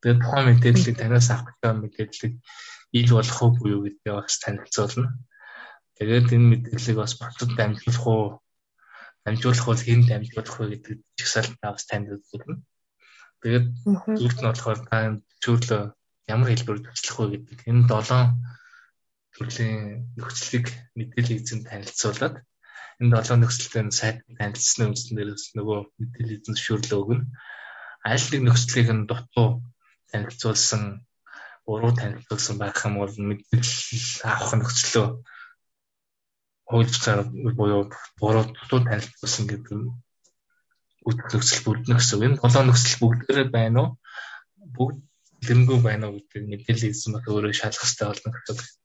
[0.00, 2.34] Тэгээд тухайн мэдээллийг танаас авах гэж мэдээллийг
[2.98, 5.08] ил болох уу буюу гэдгээ бас танилцуулна.
[5.98, 8.24] Тэгээд энэ мэдээллийг бас бусдад дамжуулах уу
[9.24, 12.56] дамжуулах бол хэн дамжуулах вэ гэдэг чагсаалтаа бас танд үзүүлнэ.
[13.42, 13.66] Тэгээд
[14.20, 14.98] зүрт нь болохоор та
[15.44, 15.82] зөвлөө
[16.32, 18.59] ямар хэлбэрээр туслах вэ гэдэг энэ 7
[19.40, 20.66] төрлийн нөхцөлийг
[21.00, 22.44] мэдээлэл эзэн танилцуулаад
[23.00, 27.24] энэ долоо нөхцөлтэй сайт танилцсны үндсэн дээрээс нөгөө мэдээлэл эзэн зөвшөөрлөө өгнө.
[28.04, 29.48] Аль нэг нөхцөлийг нь дутуу
[30.12, 30.82] танилцуулсан,
[31.64, 35.06] буруу танилцуулсан байх юм бол мэдээлэл авах нөхцөлөө
[36.68, 37.20] хуульчаар
[37.56, 37.88] буюу
[38.20, 39.88] буруу дутуу танилцуулсан гэдэг нь
[41.08, 42.24] үйл нөхцөл бүрднэ гэсэн.
[42.28, 43.88] Энэ долоо нөхцөл бүгдээрээ байна уу?
[44.76, 45.00] Бүгд
[45.48, 48.79] лэмгүй байна уу гэдэг мэдээлэл эзэн бас өөрөө шалгах хэрэгтэй болно гэсэн.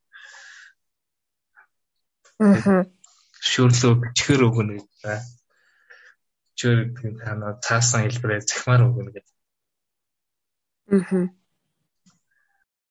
[2.39, 5.23] Зөвшөөрлөө бичгээр өгнө гэж байна.
[6.59, 9.27] Зөв тийм танаа цаасан хэлбэрээр захимаар өгнө гэж.
[10.91, 11.27] Аа.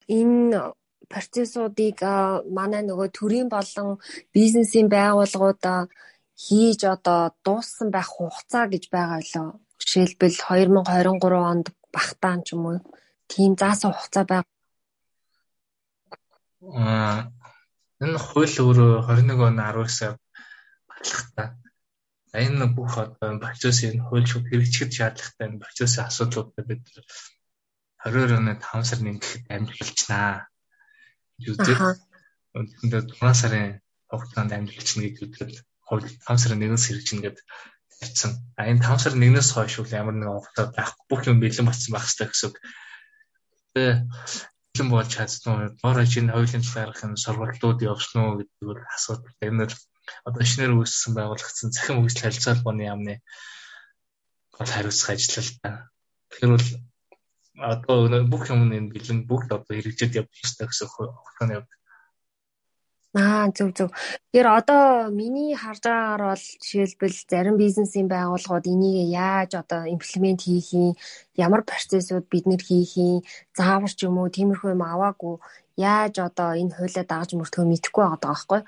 [0.08, 0.60] Энэ
[1.12, 2.00] процессуудыг
[2.56, 4.00] манай нөгөө төрийн болон
[4.32, 5.64] бизнесийн байгууллагууд
[6.44, 9.48] хийж одоо дууссан байх хугацаа гэж байгаа лөө.
[9.80, 12.78] Жишээлбэл 2023 онд багтаан ч юм уу
[13.28, 14.52] тийм заасан хугацаа байгаа.
[16.64, 17.43] Аа
[18.04, 20.14] энэ хууль өөрөө 21 он 19 сар
[20.88, 21.48] баталгатай.
[22.44, 26.84] Энэ бүх одоо процессын хууль шууд хэрэгжихэд шаардлагатай энэ процессын асуудлуудад бид
[28.04, 30.30] 22 оны 5 сарны гэхэд амжилтчнаа
[31.40, 31.80] үзээд
[32.58, 35.54] үндсэндээ 6 сарын хугацаанд амжилтчна гэж үзээд
[35.86, 37.44] хууль 5 сарын 1-ээс хэрэгжинэ гэдэг
[38.04, 38.32] ярьсан.
[38.58, 41.90] А энэ 5 сарын 1-ээс хойш бол ямар нэгэн хугацаа байхгүй бүх юм бэлэн болсон
[41.92, 42.52] байх хэрэгтэй гэсэн.
[43.74, 43.96] Тэгээ
[44.74, 45.78] бэлэн болж чадсан.
[45.78, 49.38] Доороо чинь хуулийн талаарх энэ сургалтууд явсан уу гэдэг бол асуудал.
[49.46, 49.74] Энэ нь
[50.26, 53.14] одоо шинээр үүссэн байгуулагдсан цахим үйлчлэл харилцаа холбооны яамны
[54.50, 55.70] гол хариуцах ажил л та.
[56.34, 56.68] Тэгэхээр бол
[57.70, 61.70] одоо бүх юм энэ бэлэн бүгд одоо хэрэгжээд явж байгаа гэсэн хугацааны явд.
[63.14, 63.88] Аа зөв зөв.
[64.34, 64.82] Тэгэхээр одоо
[65.14, 70.98] миний харж байгаагаар бол жишээлбэл зарим бизнесийн байгууллагууд энийг яаж одоо имплемент хийх юм,
[71.38, 73.22] ямар процессыг бид нэр хийх юм,
[73.54, 75.38] заавар ч юм уу тиймэрхүү юм аваагүй
[75.76, 78.60] яаж одоо энэ хуулиа дагаж мөртгөө мэдэхгүй байгаа байхгүй.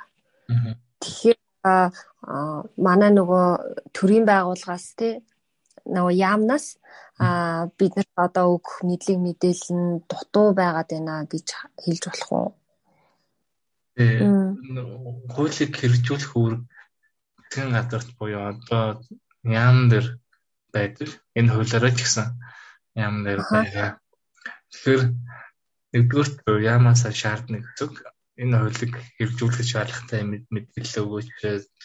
[1.02, 1.38] Тэгэхээр
[2.86, 3.46] манай нөгөө
[3.96, 5.12] төрийн байгууллагаас тий
[5.94, 6.66] нөгөө яамнаас
[7.78, 11.46] бид нарт одоо өгөх мэдлэг мэдээлэл нь дутуу байгаад байна гэж
[11.82, 12.48] хэлж болох уу?
[13.96, 16.62] Хуулийг хэрэгжүүлэх үүрэг
[17.52, 19.00] тэн газарт буюу одоо
[19.42, 20.20] яам дээр
[20.74, 21.08] байдаг.
[21.38, 22.26] Энэ хуулиараа ч гэсэн
[22.92, 23.90] яам дээр байгаа.
[24.68, 25.02] Тэгэхээр
[25.96, 27.88] нэгдүгээр яамаасаа шаардна гэсэн
[28.36, 30.20] энэ хуулийг хэрэгжүүлэх шаардлагатай
[30.52, 31.28] мэдээлэл өгөөч,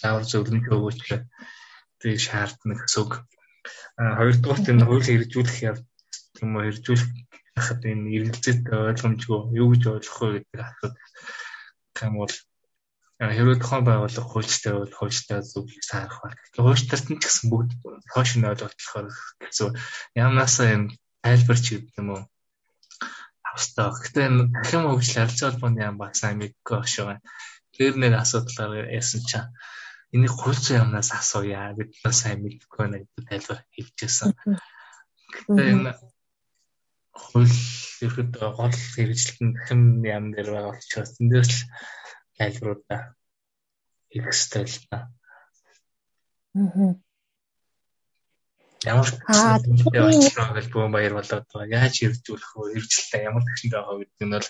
[0.01, 0.99] заавар зөвлөмж өгөөч
[2.01, 3.13] тэг шаардна гэсэн үг.
[4.19, 5.57] Хоёрдугаарт энэ хуулийг хэрэгжүүлэх
[6.43, 7.07] юм уу хэрэгжүүлэх
[7.55, 10.59] хахад энэ эргэлзээтэй ойлгомжгүй юу гэж ойлгох вэ гэдэг
[12.01, 12.33] асуудал юм бол
[13.21, 17.71] хэрвээ тухайн байгууллага хуульчтай бол хуульчтай зөвлөж саарах бол хуульчтарт нь ч гэсэн бүгд
[18.13, 19.07] хоош нь ойлгохлохоор
[19.45, 19.69] хэцүү
[20.17, 20.83] ямнаасаа юм
[21.21, 22.21] тайлбарч гэдэг юм уу
[23.45, 23.93] австаа.
[23.93, 27.21] Гэтэ дахин хөгжил арилжаа холбооны яам бас амиггүй ашиг.
[27.75, 29.45] Тэр нэг асуудлаар яасан чаа
[30.09, 34.33] энийг хуульч юмнаас асууя бид бас сайн мэдгүй байна гэдэг тайлбар хийчихсэн.
[35.29, 35.93] Гэтэ энэ
[37.11, 37.57] хууль
[38.01, 41.61] ихэд гол хэрэгжилтэн хэн яам дээр байгаа учраас эндээс л
[42.37, 43.01] тайлбаруудаа
[44.09, 44.97] хийх хэрэгтэй л та.
[46.55, 46.95] Аа.
[48.81, 49.09] Ямар
[50.57, 51.69] гэж бөө баяр болоод байгаа.
[51.69, 52.73] Яаж хэрэгжүүлэх вэ?
[52.73, 54.49] Хэрэгжилтээ ямар төвчөнд байгаа гэдэг нь бол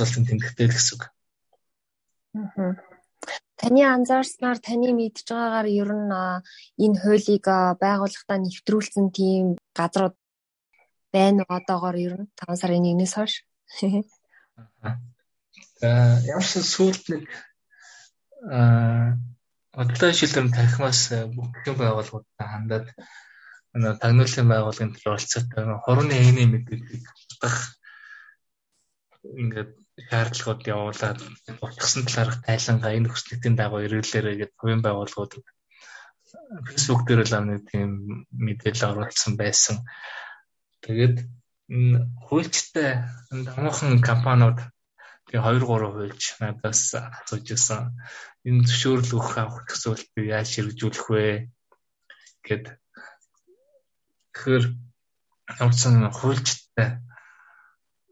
[0.00, 1.02] асуултын тэмдэгтэй л гэсэн үг.
[2.32, 2.72] Аа.
[3.60, 6.10] Таны анзаарснаар таны мэдж байгаагаар ер нь
[6.82, 7.46] энэ хуулийг
[7.78, 10.16] байгууллагатаа нэвтрүүлсэн тийм газрууд
[11.14, 13.34] байна уу одоогоор ер нь 5 сарын 1-ээс хойш.
[15.80, 15.90] За
[16.32, 17.24] ямар ч сүүлд нэг
[18.50, 19.18] аа
[19.72, 21.00] одоо шилдэм тархимаас
[21.36, 22.86] бүхэн байгууллагуудаа хандаад
[23.72, 27.56] тагнуулын байгууллагын төлөө олцоотой хорны ээний мэдээллийг батгах
[29.42, 29.72] ингээд
[30.08, 31.18] шаардлагууд явуулаад
[31.64, 35.32] утгасан талаарх тайлангаа энэ хүслэтийн дагуу ирүүлээрэ гэдэг хувийн байгууллагууд
[36.68, 37.90] Facebook дээр л амны тийм
[38.46, 39.76] мэдээлэл оруулсан байсан.
[40.82, 41.16] Тэгээд
[42.26, 44.58] хуульчтай томоохон компаниуд
[45.30, 47.94] тэгээ 2 3 хуульч надаас асууж ирсэн.
[48.48, 51.24] Энэ зөвшөөрөл өгөх авах төсөөлт би яаж хэрэгжүүлэх вэ
[52.46, 52.64] гэд.
[54.34, 54.64] Тэгэхээр
[55.62, 56.88] ямар ч сан хуульчтай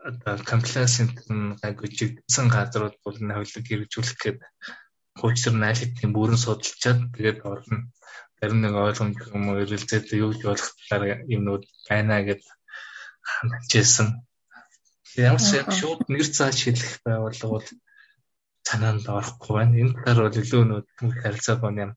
[0.09, 1.17] одоо комплайсент
[1.63, 4.41] гайгүй чигдсэн газрууд бол навлаг хэрэгжүүлэх гээд
[5.19, 7.91] хуучрын айл хэдийн бүрэн судалчаад тэгээд орно.
[8.39, 12.41] Зарим нэг ойлгомж юм уу эргэлзээд юу ч болох талаар юмнууд байна гэд
[13.35, 14.09] хандчихсан.
[15.17, 17.69] Ямар ч яг шууд нэр цааш хэлэх байгууллага бол
[18.69, 19.75] санаанд орохгүй байна.
[19.83, 20.87] Энэ талаар бол илүү нүүд
[21.23, 21.93] харилцаа бон юм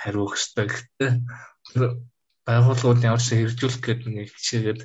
[0.00, 0.66] хариу өгөх хэрэгтэй.
[0.68, 1.90] Гэхдээ
[2.46, 4.80] байгууллагууд ямар ч хэрэгжүүлэх гэдэг нэг хичээгээд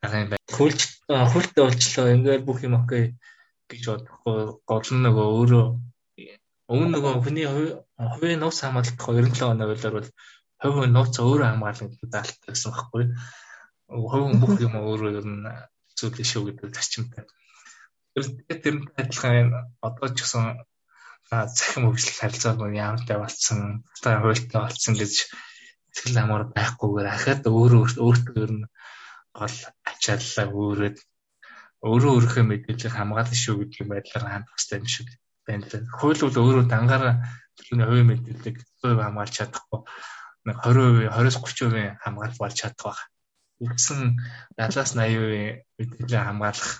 [0.00, 0.56] байгаа юм байна.
[0.56, 3.04] Хөлж хөлтөд олчлоо ингээд бүх юм окей
[3.70, 5.66] гэж бодохгүй гол нь нөгөө өөрөө
[6.70, 10.10] өмнө нөгөө хүний хувийн нууц хамгаалалт 97 оны хуулиар бол
[10.62, 11.48] хувийн нууц өөрөө
[12.14, 13.04] даалт гэсэн байхгүй.
[13.90, 15.42] Хувийн бүх юм өөрөө ер нь
[15.98, 17.24] зүйлээ шүү гэдэг зарчимтай.
[18.14, 19.50] Тэгээд тэрнтэй адилхан
[19.82, 20.44] одоо ч гэсэн
[21.30, 25.14] захим хөгжил харилцааг яамтай болсон, та хуультай болсон гэж
[25.94, 28.64] сэтгэл амар байхгүйгээр ахад өөрөө өөртөө ер нь
[29.34, 29.56] гол
[29.90, 30.98] ачааллаа өөрөөд
[31.86, 35.08] өөрөө өөрийнхөө мэдээллийг хамгаална шүү гэдэг байдлаар хандах хэрэгтэй юм шиг
[35.46, 35.64] байна.
[35.98, 37.14] Хууль бол өөрөө дангаараа
[37.56, 39.80] тэрний хувийн мэдээллийг 100% хамгаалж чадахгүй
[40.46, 42.98] нэг 20%, 20-30% хамгаалж болж чадах баг.
[43.60, 44.16] Үгсэн
[44.56, 46.70] 70-аас 80% мэдээлэл хамгаалах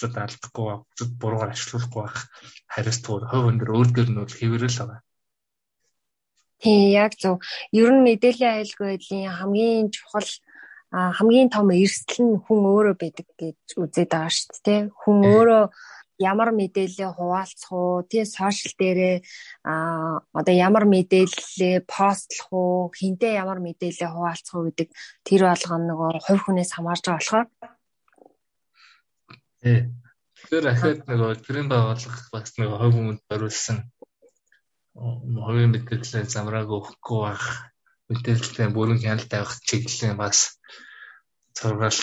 [0.00, 2.18] зүйд алдахгүй ба зүйд буруугаар ажилуулахгүй байх
[2.72, 5.00] хариуцлагууд хувь өндөр өөр дөр нь бол хэвээрэл байгаа.
[6.60, 7.40] Тийм яг зөв.
[7.72, 10.30] Ер нь мэдээллийн аюулгүй байдлын хамгийн чухал
[10.90, 14.80] хамгийн том эрсдэл нь хүн өөрөө байдаг гэж үзээд байгаа шүү дээ.
[14.90, 15.64] Хүн өөрөө
[16.20, 19.16] ямар мэдээлэл хуваалцах уу, тий сошиал дээрээ
[19.64, 24.88] а одоо ямар мэдээлэл постлох уу, хинтээ ямар мэдээлэл хуваалцах уу гэдэг
[25.24, 27.48] тэр болгоно нөгөө хувь хүнээс хамаарж байгаа болохоор.
[29.64, 29.78] Тий.
[30.40, 33.78] Тэгэхээр ахад нөгөө тэрийн байгууллага бас нөгөө хувь хүмүүнд зориулсан
[35.00, 37.44] хувийн мэдээлэл замрааг өгөхгүй байх
[38.08, 40.60] мэдээлэлтэй бүрэн хяналт авах чиглэлийн бас
[41.56, 42.00] сургаал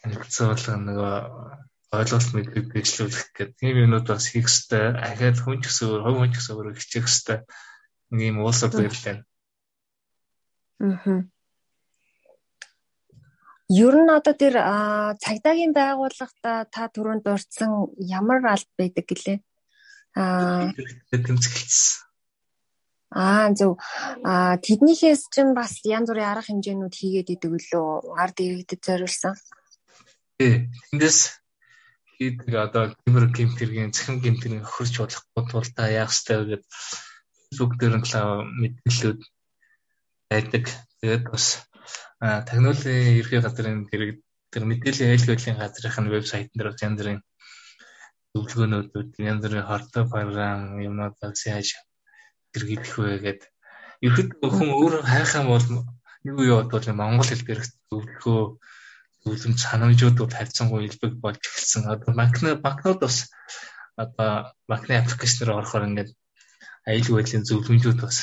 [0.00, 1.14] танилцуулга нөгөө
[1.92, 4.96] ойлголт мэдлэг дэвшлүүлэх гэдэг тийм юмнууд бас хийх хэрэгтэй.
[4.96, 7.38] Ахаад хүн ч гэсэн өөр, хувь хүн ч гэсэн өөр хичээх хэрэгтэй.
[8.16, 9.16] Нэг юм уулсаар байрлаа.
[10.80, 11.28] Аа.
[13.68, 14.54] Ер нь одоо тэр
[15.20, 19.38] цагдаагийн байгууллагата та түрүүнд дурдсан ямар алд байдаг гэлээ?
[20.16, 20.72] Аа
[21.12, 22.08] тэмцгэлцсэн.
[23.12, 23.76] Аа зөв.
[24.24, 29.36] Аа тэднийхээс ч бас янз бүрийн арга хэмжээнүүд хийгээд идэг лөө ард иргэдэд зориулсан.
[30.36, 30.68] Тий.
[30.88, 31.41] Тэндээс
[32.22, 36.62] хийдэг одоо гимэр гимтэргийн цахим гимтэрийн хөрч болохгүй тул та яах ёстой вэ гэдэг
[37.56, 38.06] зүг дээр нь
[38.60, 39.20] мэдээлэлүүд
[40.30, 40.64] байдаг.
[41.00, 41.46] Тэгээд бас
[42.48, 44.10] технологийн ерхий газрын хэрэг
[44.52, 47.20] тэр мэдээллийн айлгуулын газрын вебсайтн дээр янз бүрийн
[48.32, 51.68] зөвлөгөөнүүд янз бүрийн хортой програм юмнуудаас яаж
[52.52, 53.50] хэрэглэх вэ гэдэг.
[54.06, 55.66] Ерхэд хүн өөрөө хайхаа бол
[56.30, 58.42] юу юу бодвол монгол хэл дээр зөвлөхөө
[59.24, 61.86] зөвлөм санамжууд бол харьцангуй илбэг болж эхэлсэн.
[61.94, 63.16] Одоо макны банкнууд бас
[63.96, 66.10] одоо банкны аппликейшнээр орохоор ингээд
[66.88, 68.18] аюулгүй байдлын зөвлөмжүүд бас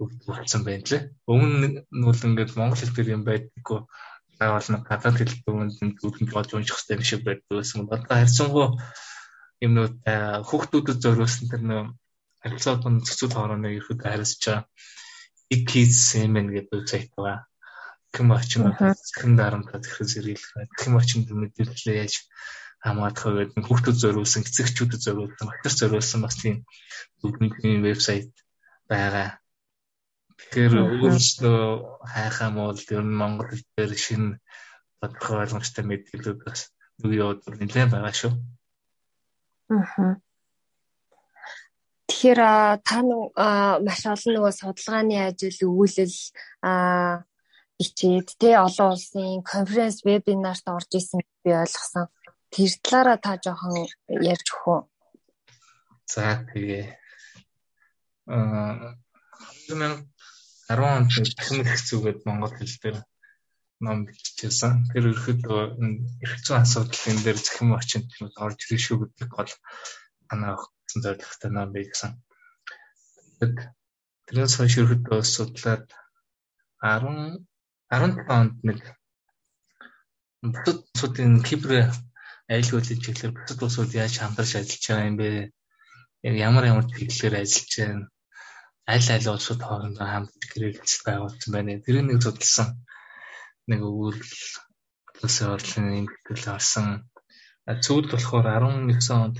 [0.00, 1.02] өгдөг болсон байна лээ.
[1.28, 3.80] Өмнө нь бол ингээд монгол хэл дээр юм байдаггүй
[4.40, 7.84] заавал нэг гадаад хэл дүнд зөвлөмж болж унших хэрэгтэй юм шиг байдаг байсан.
[7.84, 8.66] Одоо харьцангуй
[9.60, 9.94] юмнууд
[10.48, 11.82] хүүхдүүдэд зориулсан тэр нөө
[12.40, 13.70] харилцаа дунд цэцүүд хоорондоо
[14.00, 14.64] байгаа
[15.50, 17.49] Big Kids Semen гэдэг вебсайт байгаа.
[18.14, 20.68] Хэм очим хэм дарамтад хэрэг зэрэглэх.
[20.80, 22.14] Хэм очим мэдээлэл яаж
[22.80, 26.56] хамгаалах вэ гэдэг хүүхдүүд зориулсан, эцэгчүүдэд зориулсан, багтар зориулсан бас тийм
[27.20, 28.32] бүгдний вебсайт
[28.88, 29.38] байгаа.
[30.40, 31.60] Тэгэхээр өөрсдөө
[32.08, 34.40] хайхаа мод ер нь монгол хэлээр шинэ
[35.00, 36.72] тодорхой ойлгомжтой мэдээлүүд бас
[37.04, 38.32] юу яваад нэлээд байгаа шүү.
[39.76, 40.16] Аа.
[42.08, 42.40] Тэгэхээр
[42.80, 42.96] та
[43.84, 46.16] маш олон нөгөө судалгааны ажил, өгүүлэл
[47.82, 52.06] ичээд тэ олон улсын конференц вебинарт орж исэн би ойлгосон.
[52.52, 53.88] Тэр талаараа та жоохон
[54.32, 54.80] ярьж өгөх үү?
[56.12, 56.86] За тэгээ.
[58.28, 59.00] Аа
[59.70, 62.98] 2010 онд дахин их зүгээд монгол хэл дээр
[63.84, 64.72] ном бичижсэн.
[64.92, 65.60] Тэр ерөөхдөө
[66.22, 68.10] эрх зүйн асуудал энэ дээр захим очинд
[68.44, 69.52] орж ирэх шүү гэдэг бол
[70.28, 72.12] танаа өгсөн зорилготой ном бичсэн.
[74.26, 75.86] Тэрнээс хойш ерөөхдөө судлаад
[76.82, 77.46] 10
[77.90, 78.78] 17 онд нэг
[80.42, 81.70] бусад улсуудын Кипр
[82.46, 85.28] аюулгүй чиглэлээр бусад улсууд яаж хамтарч ажиллаж байгаа юм бэ?
[86.48, 88.06] Ямар ямар чиглэлээр ажиллаж байна?
[88.94, 91.82] Аль аль улсууд хоорондоо хамтарч гэрээлж байгуулсан байна.
[91.84, 92.68] Тэрийг нэг судалсан.
[93.70, 94.22] Нэг өгүүл
[95.22, 96.86] улсын орлогын нэмэгдэл орсон.
[97.84, 99.36] Цүлд болохоор 19 онд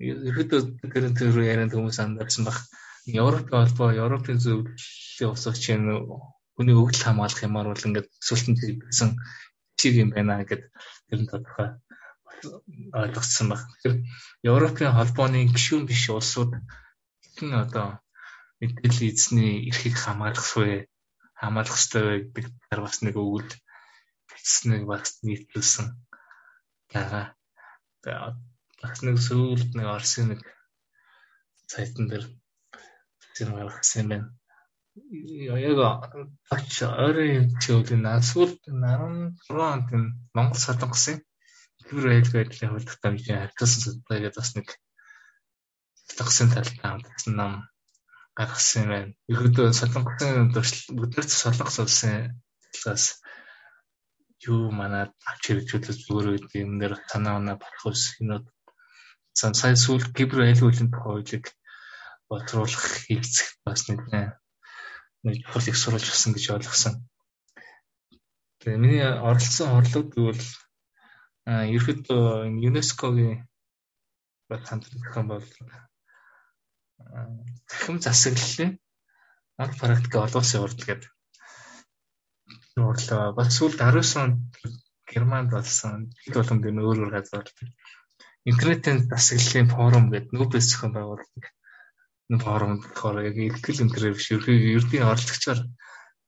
[0.00, 0.60] ерөөдөө
[0.92, 2.58] тэр тэр яриад хүмүүс анзаарсан баг.
[3.06, 5.82] Европ холбоо, Европын зөвлөлийн ус очийн
[6.54, 9.10] хүний өгдөл хамгаалах юмар бол ингээд сүлтэн хийсэн
[9.78, 10.68] чиг юм байна гэдэг
[11.08, 11.68] тэр нь тодорхой
[13.00, 13.60] ойлгоцсон баг.
[13.68, 13.96] Тэгэхээр
[14.52, 16.52] Европын холбооны гишүүн биш улсууд
[17.36, 17.86] хэн одоо
[18.60, 20.88] мэдээлэл эзний эрхийг хамгаалах вэ?
[21.40, 23.52] хамгаалах ёстой вэ гэдэг талаар бас нэг өгүүлд
[24.28, 25.86] бичснийг бас нийтлүүлсэн.
[28.04, 28.36] байгаа.
[28.80, 30.40] Бас нэг сүүлд нэг Орсын нэг
[31.72, 32.24] сайтан дээр
[33.36, 34.28] тэр гаргасан юм байна
[35.10, 35.78] яг
[36.56, 36.72] ач
[37.04, 39.88] ойрын чиглэлийн насвал 16 онд
[40.36, 41.18] Монгол солонгосын
[41.86, 44.68] хөвөр аюул байдлын хөлтөй гэж харьцуулсан судалгаа гэдэг бас нэг
[46.10, 47.52] солонгосын талтай хамтсан ном
[48.38, 49.12] гаргасан юм байна.
[49.32, 50.52] Ерөөдөө солонгосын
[50.98, 52.14] бүдэрч солонгос улсын
[52.72, 53.04] талаас
[54.48, 58.46] юу манад авч хэрэгжүүлэх зүгээр гэдэг юм дээр санаа оноо барах ус юмуд
[59.40, 61.46] сан сайн сүүл гибр аюулын тухай хуулийг
[62.28, 64.00] боловсруулах хэрэгцэх бас нэг
[65.24, 66.94] нэг чухал их сурвалж болсон гэж ойлгосон.
[68.60, 70.46] Тэгээ миний оролцсон орлууд гэвэл
[71.48, 72.26] ерөөдөө
[72.68, 73.48] ЮНЕСКОгийн
[74.48, 75.46] хамтран бол
[77.70, 78.72] захим засаглалын
[79.62, 81.10] ар практик олонсын урд гэдэг
[82.76, 83.32] урлаа.
[83.36, 84.38] Бас сүүл 19 онд
[85.10, 86.36] Германд болсон хэд
[86.68, 87.46] энэ өөр өөр газар
[88.50, 91.44] интернетийн засаглалын форум гэдэг нүүбэс зохион байгуулдаг
[92.38, 95.60] форумд болохоор яг ихтгэл өнтер биш ердийн оролцогчоор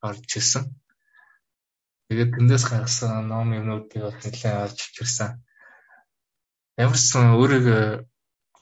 [0.02, 0.64] орж ирсэн.
[2.10, 5.30] Тэгээд тэндээс гаргасан ном юмнуудыг бол нэлээд олж ирсэн.
[6.82, 7.84] Ямарсан өөрийгөө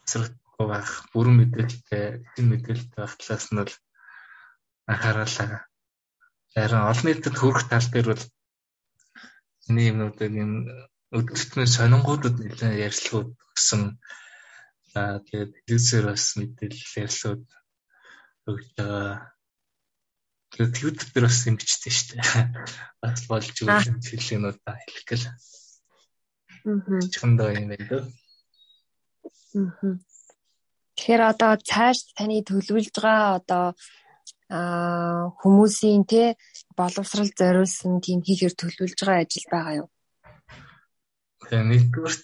[0.05, 2.05] эсрэггүй байх, бүрэн мэдээлэлтэй,
[2.36, 3.74] хэн мэдээлэлтэй байх талаас нь бол
[4.91, 5.64] анхааруулаа.
[6.53, 8.24] Харин олон нийтэд хүрэх тал дээр бол
[9.68, 10.59] энэ юмнуудыг энэ
[11.16, 13.82] өдөртмөн сонингуудад нэлээд ярьцлагууд өгсөн
[14.91, 17.47] За тэгээд телевизээр бас мэдээлэл ярьлууд
[18.51, 19.30] өгж байгаа.
[20.51, 22.26] Тэгээд Twitter дээр бас юм бичсэн шүү дээ.
[23.03, 25.26] Бас болж өгсөн хэллэгнүүдаа хэлэх гэл.
[25.30, 27.01] Аа.
[27.14, 28.03] Чондоо юм дөө.
[29.55, 29.95] Аа.
[30.99, 33.64] Тэгэхээр одоо цааш таны төлөвлөж байгаа одоо
[34.51, 36.34] аа хүмүүсийн те
[36.74, 39.88] боловсрал зориулсан тийм хийхээр төлөвлөж байгаа ажил байгаа юу?
[41.47, 42.14] Тэгээ нэгдүгээр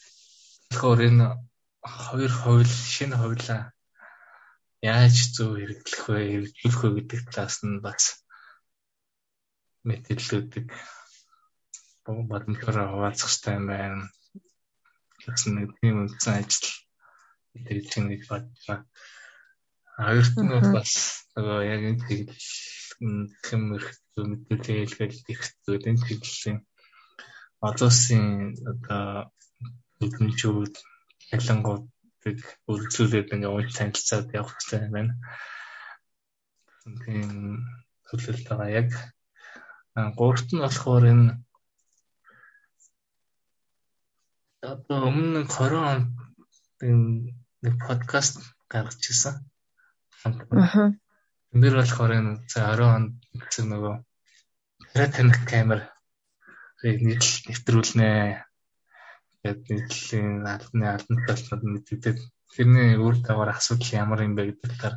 [0.75, 1.27] болохоор энэ
[1.87, 3.72] хоёр хууль шинэ хуулиа
[4.82, 8.05] яаж зөв хэрэглэх вэ, хэрэгжүүлэх вэ гэдэг талаас нь бас
[9.87, 10.68] мэдээллүүдийг
[12.07, 14.11] бодмохоор хуваалцах хэрэгтэй юм байна.
[15.26, 16.70] гэсэн нэг тийм үндсэн ажил
[17.55, 18.78] мэдээж нэг бодлоо.
[19.97, 20.93] Хоёрт нь бас
[21.34, 22.47] нөгөө яг энэ чиглэл
[23.47, 26.59] хэм эрхтүү мэдээлэл хэлгээл эрхтүү энэ чиглэлийн
[27.66, 28.24] олон улсын
[28.70, 29.03] одоо
[29.99, 30.74] хөдөлмөрчүүд
[31.35, 32.39] ялангуудыг
[32.70, 35.14] үргэлжлүүлээд ингээ унш танилцаад явах хэрэгтэй байна.
[37.03, 37.31] Тийм
[38.07, 38.91] төлөвлөлт байгаа яг
[40.18, 41.29] гуравт нь болохоор энэ
[44.72, 46.09] одоо өмнө 20 онд
[47.64, 48.37] нэг подкаст
[48.70, 49.35] гаргаж ирсэн.
[50.27, 50.95] Аа.
[51.62, 53.95] Тэр болохоор энэ 20 онд гэсэн нөгөө
[55.14, 55.81] таних камер
[56.83, 58.09] нэвтрүүлнэ
[59.47, 62.19] гэдэг нийтлэлийн албаны албан тушаалтнууд мэдэгдээд
[62.55, 64.97] тэрний үр дагавар асуудал ямар юм бэ гэдэг талаар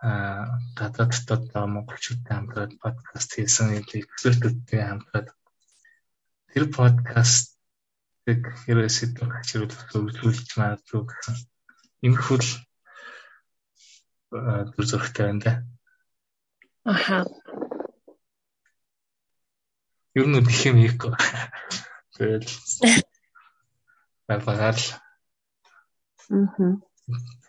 [0.00, 0.46] а
[0.78, 5.28] гадаад дотоод монголчуудтай хамтраад подкаст хийсэн экспертүүдтэй хамтраад
[6.52, 11.36] тэр подкастыг хэрэг сэдвээр хачруулах хөгжүүлж магадгүй гэсэн
[12.04, 12.50] иймэрхүү л
[14.30, 15.52] төр зургтай байна да.
[16.84, 17.26] Аха.
[20.14, 20.96] Ер нь их юм их.
[22.16, 22.48] Тэгэл
[24.38, 24.86] багаар л
[26.30, 26.78] Мм.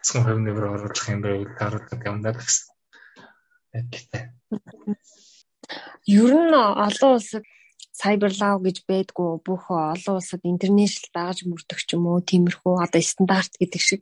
[0.01, 2.65] Цэцэн хувь нэмэр оруулах юм байвал харуулдаг юм даа гэсэн.
[3.77, 4.23] Адилтай.
[6.09, 7.45] Ер нь олон улсад
[7.93, 13.53] cyberlaw гэж байдгүй бүх олон улсад интернэшнл дааж мөрдөх ч юм уу тиймэрхүү одоо стандарт
[13.61, 14.01] гэдэг шиг.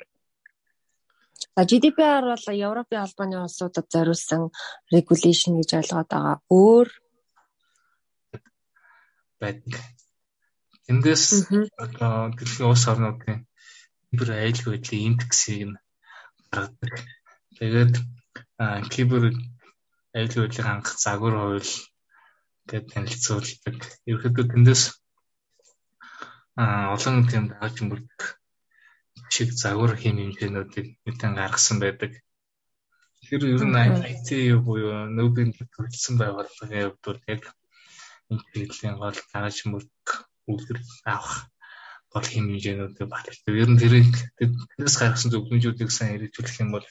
[1.56, 4.48] За GDPR бол Европын албаны улсуудад зориулсан
[4.96, 6.36] regulation гэж ойлгоод байгаа.
[6.48, 6.88] Өөр
[9.44, 9.99] байдаг.
[10.92, 11.24] Эндээс
[11.86, 13.40] одоо дэлхийн улс орнуудын
[14.10, 15.82] кибер аюулгүй байдлын индексийг нь
[16.54, 16.94] гаргадаг.
[17.58, 17.94] Тэгээд
[18.94, 19.24] кибер
[20.18, 21.74] аюулгүй байдлыг хангах загвар хууль
[22.70, 23.78] гэдэг танилцуулдаг.
[24.10, 24.84] Ерөнхийдөө тэндээс
[26.96, 28.24] олон тийм дааж мөрдөх
[29.34, 32.12] шиг загвар хэм хэмжээнүүдийг нэгэн гаргасан байдаг.
[33.30, 33.78] Тэр ер нь
[34.14, 34.28] IT
[34.66, 37.44] буюу нөөбийн төрөлсөн байгууллагын хувьд бол яг
[38.30, 39.99] энэ чиглэлийн гол дааж мөрдөх
[40.50, 41.48] үйлдэл авах
[42.14, 43.54] гол хэм хэмжээнүүдтэй баталдаг.
[43.54, 44.14] Ер нь тэрийг
[44.76, 46.88] тэрээс гаргасан зөвлөмжүүдийг сайн хэрэгжүүлэх юм бол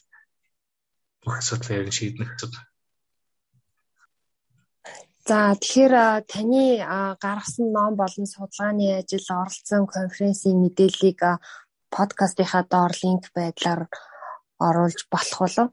[1.22, 2.64] бүх асуудлыг яг шийднэх асуудал.
[5.28, 5.94] За тэгэхээр
[6.24, 6.64] таны
[7.20, 11.20] гаргасан ном болон судалгааны ажил оролцсон конференцийн мэдээллийг
[11.90, 13.90] подкастынхаа доор линк байдлаар
[14.56, 15.68] оруулж болох болов?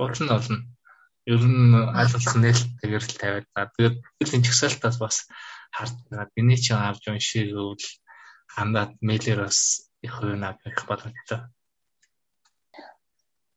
[0.00, 0.58] Болно болно.
[1.28, 3.46] Ер нь аль болох нээлттэйгээр л тавиад.
[3.76, 3.96] Тэгээд
[4.34, 5.16] энэ чагсаалтаас бас
[5.76, 6.30] хардгаа.
[6.34, 7.84] Биний чинь авч уншиг өвл
[8.54, 11.40] хандаад мэйлэр бас их хувийн авах боломжтой.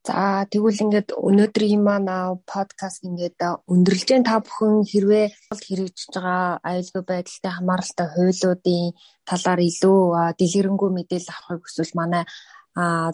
[0.02, 3.38] За тэгвэл ингээд өнөөдрийн маань подкаст ингээд
[3.70, 8.98] өндөрлж जैन та бүхэн хэрвээ хэрэгжиж байгаа аюулгүй байдалтай хамааралтай хуулиудын
[9.30, 10.00] талаар илүү
[10.42, 12.24] дэлгэрэнгүй мэдээлэл авахыг хүсвэл манай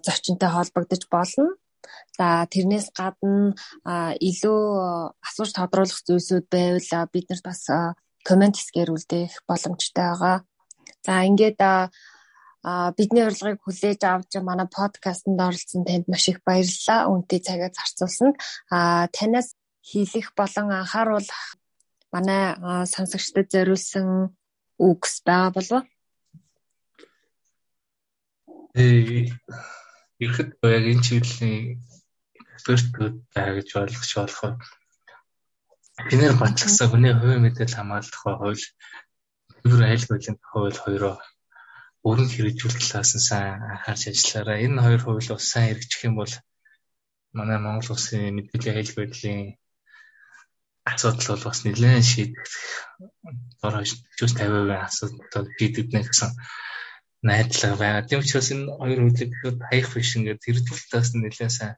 [0.05, 1.59] зочинтой холбогдож болно.
[2.15, 3.51] За тэрнээс гадна
[4.29, 4.61] илүү
[5.27, 7.61] асууж тодруулах зүйлсүүд байвал биднэрт бас
[8.27, 10.37] комент хэсгээр үлдээх боломжтой байгаа.
[11.05, 11.59] За ингээд
[12.99, 17.07] бидний урилгыг хүлээж авч манай подкастт оролцсон танд маш их баярлалаа.
[17.07, 18.35] Үнтэй цагаа зарцуулсанд.
[18.67, 21.43] А танаас хийлэх болон анхааруулах
[22.11, 22.59] манай
[22.91, 24.35] сонсогчдод зориулсан
[24.87, 25.85] үгс байгаа болов уу?
[28.75, 29.31] Э
[30.19, 31.79] ихэд яг энэ чиглэлийн
[32.53, 34.55] экспертүүд гэж ойлгож болохоор
[35.97, 38.65] Бинэр батлагсаа хүний хувийн мэдээлэл хамгаалах хууль
[39.61, 41.15] Цэвэр аялал байлын хууль хоёроо
[42.07, 44.57] өрн хэрэгжүүлэх талаас нь сайн анхаарч ажиллаарай.
[44.65, 46.33] Энэ хоёр хууль бас сайн хэрэгжих юм бол
[47.37, 49.41] манай Монгол улсын мэдээллийн аялал байдлын
[50.91, 52.51] асуудал бол бас нэлээд шийдэх
[53.59, 56.31] дор хожиж 50% асуудал шийдэгдэнэ гэсэн
[57.27, 58.05] найдлага байна.
[58.07, 59.31] Тийм учраас энэ хоёр хуулийг
[59.69, 61.73] хаях биш ингээд тэр талаас нь нэлээд сайн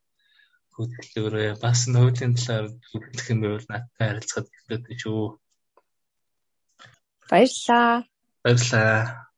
[0.79, 1.49] хөдөлгөөрэй.
[1.63, 5.23] Бас энэ хуулийн талаар хөдөлгөх юм бол надтай харилцахад хэрэгтэй шүү.
[7.29, 8.07] Баярлалаа.
[8.43, 9.28] Баярлалаа.